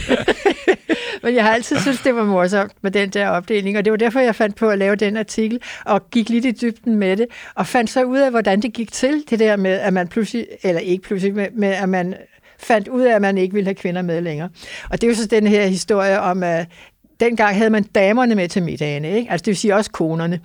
[1.24, 3.98] Men jeg har altid synes det var morsomt med den der opdeling, og det var
[3.98, 7.28] derfor, jeg fandt på at lave den artikel, og gik lidt i dybden med det,
[7.56, 10.48] og fandt så ud af, hvordan det gik til, det der med, at man pludselig,
[10.64, 12.16] eller ikke pludselig, med, med at man
[12.60, 14.50] fandt ud af, at man ikke ville have kvinder med længere.
[14.90, 16.68] Og det er jo så den her historie om, at
[17.20, 19.32] dengang havde man damerne med til middagene, ikke?
[19.32, 20.39] Altså det vil sige også konerne.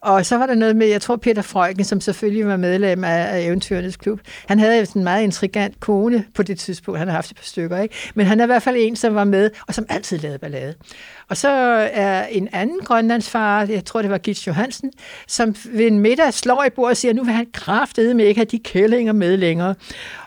[0.00, 3.34] Og så var der noget med, jeg tror Peter Frøken, som selvfølgelig var medlem af,
[3.34, 7.08] af Eventyrenes Klub, han havde jo sådan en meget intrigant kone på det tidspunkt, han
[7.08, 7.94] har haft et par stykker, ikke?
[8.14, 10.74] Men han er i hvert fald en, som var med, og som altid lavede ballade.
[11.28, 11.48] Og så
[11.92, 14.92] er en anden grønlandsfar, jeg tror det var Gitz Johansen,
[15.26, 18.38] som ved en middag slår i bordet og siger, nu vil han kraftede med ikke
[18.38, 19.74] have de kællinger med længere.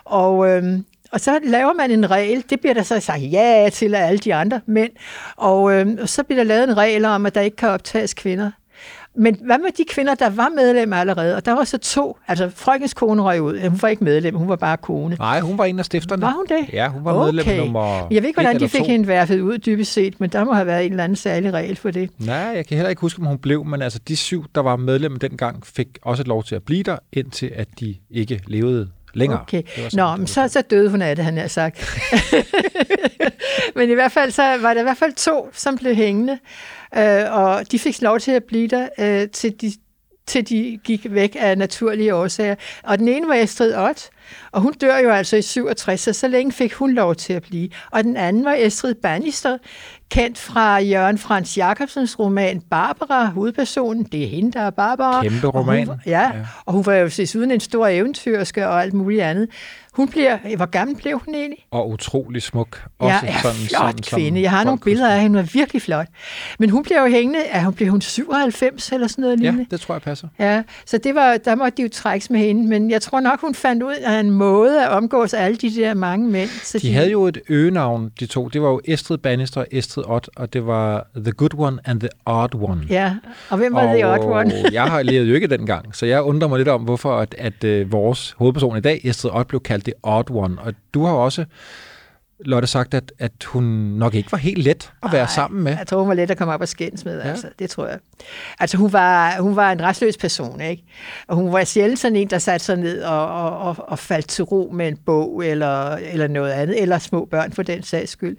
[0.04, 3.94] Og øhm, og så laver man en regel, det bliver der så sagt ja til
[3.94, 4.90] af alle de andre mænd,
[5.36, 8.50] og øh, så bliver der lavet en regel om, at der ikke kan optages kvinder.
[9.16, 11.36] Men hvad med de kvinder, der var medlem allerede?
[11.36, 13.68] Og der var så to, altså Frøkens kone røg ud.
[13.68, 15.16] Hun var ikke medlem, hun var bare kone.
[15.18, 16.22] Nej, hun var en af stifterne.
[16.22, 16.72] Var hun det?
[16.72, 17.58] Ja, hun var medlem Okay.
[17.58, 18.86] nummer Jeg ved ikke, hvordan de fik to.
[18.86, 21.76] hende værfet ud dybest set, men der må have været en eller anden særlig regel
[21.76, 22.10] for det.
[22.18, 24.76] Nej, jeg kan heller ikke huske, om hun blev, men altså de syv, der var
[24.76, 29.40] medlem dengang, fik også lov til at blive der, indtil at de ikke levede længere.
[29.40, 29.62] Okay.
[29.92, 32.00] Nå, men så, så døde hun af det, han har sagt.
[33.76, 36.38] men i hvert fald så var der i hvert fald to, som blev hængende,
[36.96, 39.72] øh, og de fik lov til at blive der, øh, til, de,
[40.26, 42.54] til de gik væk af naturlige årsager.
[42.82, 44.10] Og den ene var Estrid Ott,
[44.52, 47.42] og hun dør jo altså i 67, så så længe fik hun lov til at
[47.42, 47.68] blive.
[47.90, 49.58] Og den anden var Estrid Bannister,
[50.10, 54.04] kendt fra Jørgen Frans Jacobsens roman Barbara, hovedpersonen.
[54.04, 55.22] Det er hende, der er Barbara.
[55.22, 55.88] Kæmpe Og hun roman.
[56.06, 56.30] Ja, ja,
[56.66, 59.48] og hun var jo desuden en stor eventyrske og alt muligt andet.
[59.92, 61.58] Hun bliver, hvor gammel blev hun egentlig?
[61.70, 62.82] Og utrolig smuk.
[63.00, 64.40] Ja, Også ja, sådan, flot sådan, kvinde.
[64.42, 66.06] Jeg har nogle billeder af hende, hun er virkelig flot.
[66.58, 69.66] Men hun bliver jo hængende, ja, hun blev hun 97 eller sådan noget Ja, lignende.
[69.70, 70.28] det tror jeg passer.
[70.38, 73.40] Ja, så det var, der måtte de jo trækkes med hende, men jeg tror nok,
[73.40, 76.48] hun fandt ud af en måde at omgås alle de der mange mænd.
[76.48, 78.48] Så De havde jo et øgenavn, de to.
[78.48, 82.00] Det var jo Estrid Bannister og Estrid Ott, og det var The Good One and
[82.00, 82.84] The Odd One.
[82.90, 83.16] Ja,
[83.50, 84.52] og hvem var det odd one?
[84.72, 87.64] jeg har levet jo ikke dengang, så jeg undrer mig lidt om, hvorfor at, at
[87.64, 90.58] uh, vores hovedperson i dag, Estrid Ott, blev kaldt The Odd One.
[90.58, 91.44] Og du har også,
[92.44, 93.64] Lotte, sagt, at, at hun
[93.98, 95.76] nok ikke var helt let at være Ej, sammen med.
[95.78, 97.28] Jeg tror, hun var let at komme op og skændes med, Ja.
[97.28, 97.48] altså.
[97.58, 97.98] Det tror jeg.
[98.60, 100.84] Altså, hun var, hun var en restløs person, ikke?
[101.28, 104.28] Og hun var sjældent sådan en, der satte sig ned og, og, og, og faldt
[104.28, 108.10] til ro med en bog eller, eller noget andet, eller små børn for den sags
[108.10, 108.36] skyld.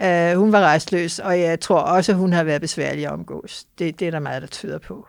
[0.00, 3.64] Uh, hun var restløs, og jeg tror også, hun har været besværlig at omgås.
[3.78, 5.06] Det, det er der meget, der tyder på.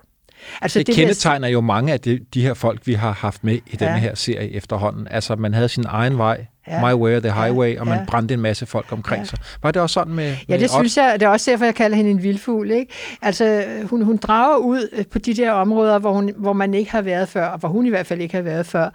[0.61, 3.53] Altså, Det, det kendetegner jo mange af de, de her folk, vi har haft med
[3.67, 3.97] i denne Ja.
[3.97, 5.07] her serie efterhånden.
[5.11, 6.79] Altså, man havde sin egen vej, Ja.
[6.79, 8.05] My Way or The Highway, og man Ja.
[8.05, 9.25] brændte en masse folk omkring Ja.
[9.25, 9.39] sig.
[9.63, 10.71] Var det også sådan med Ja, med det Ott?
[10.71, 11.13] synes jeg.
[11.19, 12.71] Det er også derfor, jeg kalder hende en vildfugl.
[12.71, 12.93] Ikke?
[13.21, 16.91] Altså, hun, hun drager ud øh, på de der områder, hvor, hun, hvor man ikke
[16.91, 18.85] har været før, og hvor hun i hvert fald ikke har været før,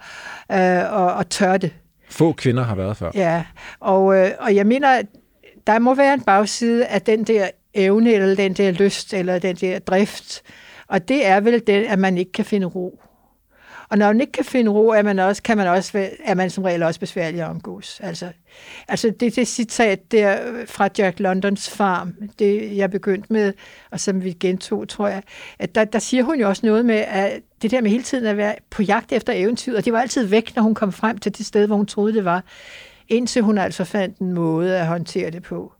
[0.51, 1.71] øh, og, og tør det.
[2.09, 3.11] Få kvinder har været før.
[3.15, 3.43] Ja,
[3.79, 5.05] og, øh, og jeg mener, at
[5.67, 9.55] der må være en bagside af den der evne, eller den der lyst, eller den
[9.55, 10.41] der drift,
[10.87, 13.01] og det er vel det, at man ikke kan finde ro.
[13.89, 16.49] Og når man ikke kan finde ro, er man, også, kan man også, er man
[16.49, 17.99] som regel også besværlig at omgås.
[18.03, 18.31] Altså,
[18.87, 23.53] altså det, det citat der fra Jack Londons farm, det jeg begyndte med,
[23.91, 25.23] og som vi gentog, tror jeg,
[25.59, 28.25] at der, der siger hun jo også noget med, at det der med hele tiden
[28.25, 31.17] at være på jagt efter eventyr, og det var altid væk, når hun kom frem
[31.17, 32.43] til det sted, hvor hun troede, det var,
[33.07, 35.73] indtil hun altså fandt en måde at håndtere det på.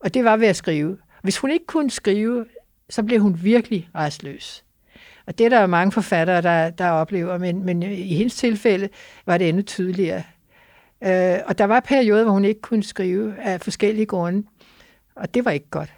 [0.00, 0.98] Og det var ved at skrive.
[1.22, 2.44] Hvis hun ikke kunne skrive,
[2.90, 4.64] så blev hun virkelig restløs.
[5.26, 8.88] Og det er der jo mange forfattere, der, der oplever, men, men i hendes tilfælde
[9.26, 10.22] var det endnu tydeligere.
[11.04, 14.48] Øh, og der var perioder, hvor hun ikke kunne skrive af forskellige grunde,
[15.16, 15.92] og det var ikke godt.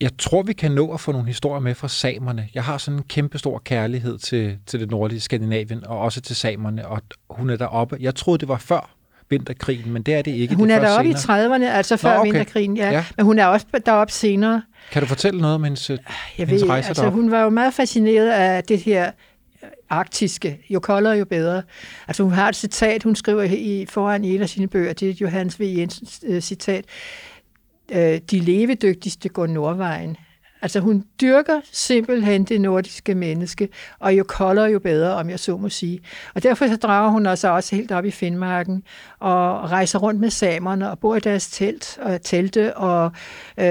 [0.00, 2.48] Jeg tror, vi kan nå at få nogle historier med fra samerne.
[2.54, 6.36] Jeg har sådan en kæmpe stor kærlighed til, til det nordlige Skandinavien, og også til
[6.36, 7.96] samerne, og hun er deroppe.
[8.00, 8.99] Jeg troede, det var før
[9.30, 10.54] vinterkrigen, men det er det ikke.
[10.54, 11.58] Hun det er deroppe i senere.
[11.58, 12.32] 30'erne, altså før okay.
[12.32, 12.90] vinterkrigen, ja.
[12.90, 13.04] Ja.
[13.16, 14.62] Men hun er også deroppe senere.
[14.92, 15.98] Kan du fortælle noget om hendes, Jeg
[16.34, 19.10] hendes ved, rejser altså, hun var jo meget fascineret af det her
[19.90, 20.60] arktiske.
[20.70, 21.62] Jo koldere, jo bedre.
[22.08, 25.10] Altså hun har et citat, hun skriver i foran i en af sine bøger, det
[25.10, 25.62] er Johannes V.
[25.62, 26.84] Jensens øh, citat.
[27.92, 30.16] Øh, de levedygtigste går nordvejen.
[30.62, 35.56] Altså hun dyrker simpelthen det nordiske menneske, og jo koldere, jo bedre, om jeg så
[35.56, 36.00] må sige.
[36.34, 38.82] Og derfor så drager hun altså også helt op i Finnmarken,
[39.18, 43.12] og rejser rundt med samerne, og bor i deres telt, og telte, og
[43.58, 43.64] øh,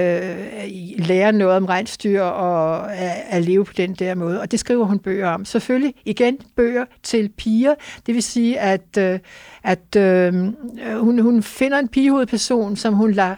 [0.98, 4.40] lærer noget om regnstyr, og at, at leve på den der måde.
[4.40, 5.44] Og det skriver hun bøger om.
[5.44, 7.74] Selvfølgelig, igen, bøger til piger.
[8.06, 9.18] Det vil sige, at, øh,
[9.62, 10.34] at øh,
[10.98, 13.34] hun, hun finder en pigehovedperson, som hun lader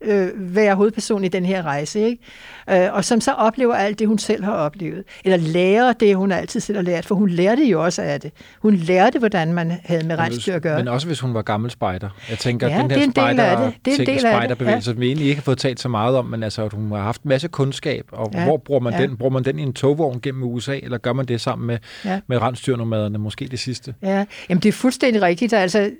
[0.00, 2.22] øh, være hovedperson i den her rejse, ikke?
[2.70, 5.04] Øh, og som så oplever alt det, hun selv har oplevet.
[5.24, 8.32] Eller lærer det, hun altid selv har lært, for hun lærte jo også af det.
[8.62, 10.78] Hun lærte, hvordan man havde med regnstyr at gøre.
[10.78, 12.08] Men også hvis hun var gammel spejder.
[12.30, 15.80] Jeg tænker, Ja, den er her er spejderbevægelse, som vi egentlig ikke har fået talt
[15.80, 18.56] så meget om, men altså, at hun har haft en masse kundskab, og Ja, hvor
[18.56, 19.02] bruger man ja.
[19.02, 19.16] den?
[19.16, 22.20] Bruger man den i en togvogn gennem USA, eller gør man det sammen med, Ja.
[22.26, 23.94] med rensdyrnomaderne, måske det sidste?
[24.02, 25.52] Ja, jamen det er fuldstændig rigtigt.
[25.52, 25.90] Altså,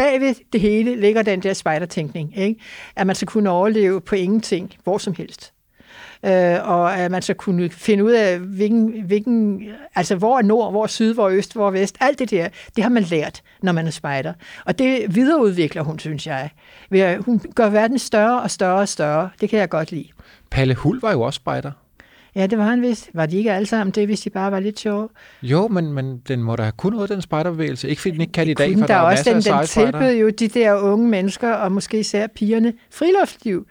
[0.00, 2.60] bagved det hele ligger den der spejdertænkning, ikke?
[2.96, 5.52] at man skal kunne overleve på ingenting, hvor som helst.
[6.24, 9.62] Øh, og at man skal kunne finde ud af, hvilken, hvilken,
[9.94, 11.96] altså hvor er nord, hvor er syd, hvor er øst, hvor er vest.
[12.00, 14.32] Alt det der, det har man lært, når man er spejder.
[14.64, 16.50] Og det videreudvikler hun, synes jeg.
[17.20, 19.30] Hun gør verden større og større og større.
[19.40, 20.08] Det kan jeg godt lide.
[20.50, 21.72] Palle Hul var jo også spejder.
[22.34, 23.10] Ja, det var han vist.
[23.14, 25.08] Var de ikke alle sammen det, hvis de bare var lidt sjove?
[25.42, 27.88] Jo, men, men den må da have kun noget, den spejderbevægelse.
[27.88, 30.12] Ikke fordi den ikke kan i dag, for der der er også, den, den tilbød
[30.16, 33.66] jo de der unge mennesker, og måske især pigerne, friluftsliv.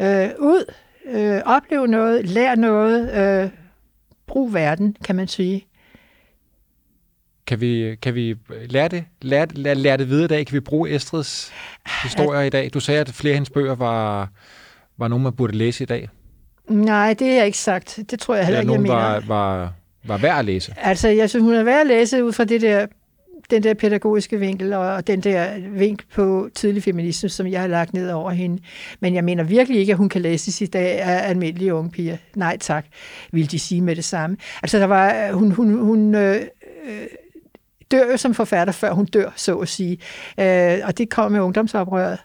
[0.00, 0.72] Øh, ud,
[1.10, 3.12] øh, opleve noget, lær noget,
[3.44, 3.50] øh,
[4.26, 5.66] brug verden, kan man sige.
[7.46, 8.36] Kan vi, kan vi
[8.68, 10.46] lære det, lære, lære, lære det videre i dag?
[10.46, 11.52] Kan vi bruge Estrids
[12.02, 12.70] historier i dag?
[12.74, 14.28] Du sagde, at flere af hendes bøger var,
[14.96, 16.08] var nogen, man burde læse i dag.
[16.68, 17.98] Nej, det har jeg ikke sagt.
[18.10, 19.10] Det tror jeg heller Eller ikke, jeg mener.
[19.10, 19.72] var, var,
[20.04, 20.74] var værd at læse.
[20.76, 22.86] Altså, jeg synes, hun er værd at læse ud fra det der,
[23.50, 27.94] den der pædagogiske vinkel, og den der vinkel på tidlig feminisme, som jeg har lagt
[27.94, 28.62] ned over hende.
[29.00, 32.16] Men jeg mener virkelig ikke, at hun kan læses i dag af almindelige unge piger.
[32.34, 32.86] Nej tak,
[33.32, 34.36] vil de sige med det samme.
[34.62, 36.36] Altså, der var, hun, hun, hun øh,
[36.86, 37.06] øh,
[37.90, 39.98] dør jo som forfatter, før hun dør, så at sige.
[40.40, 42.18] Øh, og det kom med ungdomsoprøret.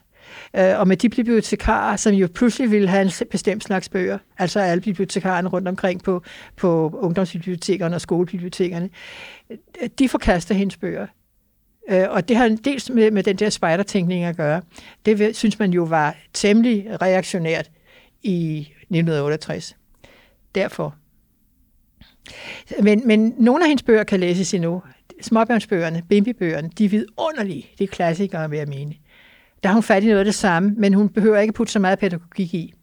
[0.58, 4.60] Øh, og med de bibliotekarer, som jo pludselig ville have en bestemt slags bøger, altså
[4.60, 6.24] alle bibliotekarerne rundt omkring på,
[6.58, 8.90] på ungdomsbibliotekerne og skolebibliotekerne,
[9.50, 11.08] øh, de forkaster hendes bøger.
[11.90, 14.62] Øh, og det har en dels med, med den der spejdertænkning at gøre.
[15.06, 17.72] Det synes man jo var temmelig reaktionært
[18.24, 19.78] i 1968.
[20.56, 20.96] Derfor.
[22.82, 24.82] Men, men nogle af hendes bøger kan læses endnu.
[25.22, 27.70] Småbørnsbøgerne, bimbibøgerne, de er vidunderlige.
[27.78, 28.96] Det er klassikere, vil jeg mene.
[29.64, 31.80] Der har hun fat i noget af det samme, men hun behøver ikke putte så
[31.80, 32.74] meget pædagogik i.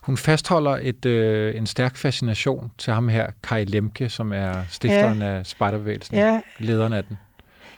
[0.00, 5.18] Hun fastholder et, øh, en stærk fascination til ham her, Kai Lemke, som er stifteren
[5.18, 5.26] ja.
[5.26, 6.40] af spejderbevægelsen, Ja.
[6.58, 7.16] lederen af den.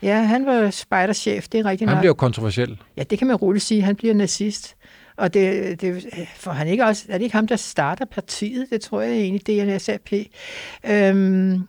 [0.02, 2.02] Ja, han var spejderchef, det er rigtigt Han nok.
[2.02, 2.78] bliver jo kontroversiel.
[2.96, 3.82] Ja, det kan man roligt sige.
[3.82, 4.76] Han bliver nazist.
[5.16, 6.06] Og det, det,
[6.36, 8.66] for han ikke også, er det ikke ham, der starter partiet?
[8.70, 10.12] Det tror jeg egentlig, det er NSAP.
[10.84, 11.68] Øhm,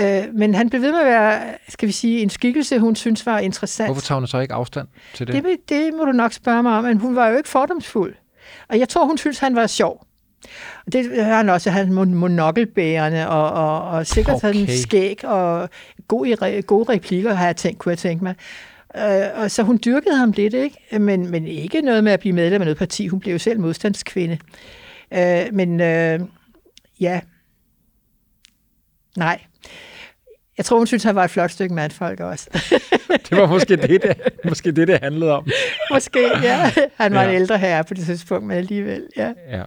[0.00, 3.26] øh, men han blev ved med at være, skal vi sige, en skikkelse, hun synes
[3.26, 3.88] var interessant.
[3.88, 5.44] Hvorfor tager hun så ikke afstand til det?
[5.44, 8.14] Det, det må du nok spørge mig om, men hun var jo ikke fordomsfuld.
[8.68, 10.04] Og jeg tror, hun synes, han var sjov.
[10.86, 14.48] Og det har han også, han mon- monokkelbærende, og, og, og sikkert okay.
[14.48, 14.72] sådan Okay.
[14.76, 15.68] skæg, og
[16.08, 18.34] god i re, gode replikker, har jeg tænkt, kunne jeg tænke mig.
[18.96, 20.98] Øh, og så hun dyrkede ham lidt, ikke?
[21.00, 23.06] Men, men ikke noget med at blive medlem af noget parti.
[23.06, 24.38] Hun blev jo selv modstandskvinde.
[25.14, 26.20] Øh, men øh,
[27.00, 27.20] ja,
[29.18, 29.40] nej.
[30.58, 32.50] Jeg tror, hun synes, han var et flot stykke mandfolk også.
[33.30, 34.14] Det var måske det, det,
[34.44, 35.46] måske det, det handlede om.
[35.92, 36.72] Måske, ja.
[36.96, 37.28] Han var ja.
[37.28, 39.32] En ældre herre på det tidspunkt, men alligevel, ja.
[39.50, 39.62] Ja.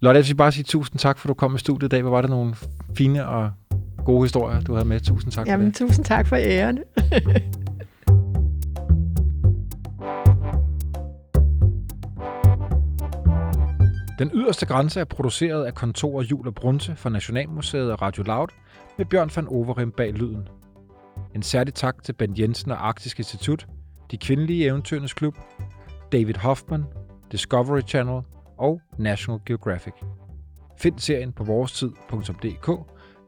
[0.00, 2.02] Lotte, jeg vil bare sige tusind tak, for at du kom i studiet i dag.
[2.02, 2.54] Hvor var det nogle
[2.96, 3.50] fine og
[4.04, 5.00] gode historier, du havde med.
[5.00, 5.74] Tusind tak for Jamen, det.
[5.76, 6.78] tusind tak for æren.
[14.18, 18.48] Den yderste grænse er produceret af kontorer Jul og Brunse for Nationalmuseet og Radio Loud
[18.98, 20.48] med Bjørn van Overim bag lyden.
[21.34, 23.66] En særlig tak til Ben Jensen og Arktisk Institut,
[24.10, 25.38] De Kvindelige Eventyrernes Klub,
[26.12, 26.84] David Hoffman,
[27.32, 28.22] Discovery Channel
[28.58, 29.94] og National Geographic.
[30.78, 32.70] Find serien på vorestid.dk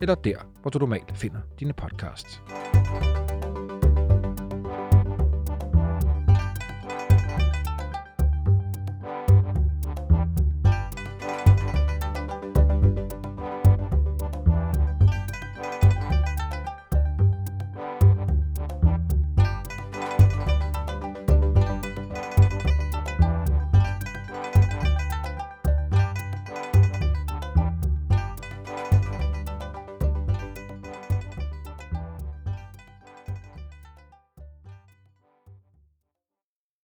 [0.01, 2.43] eller der, hvor du normalt finder dine podcasts.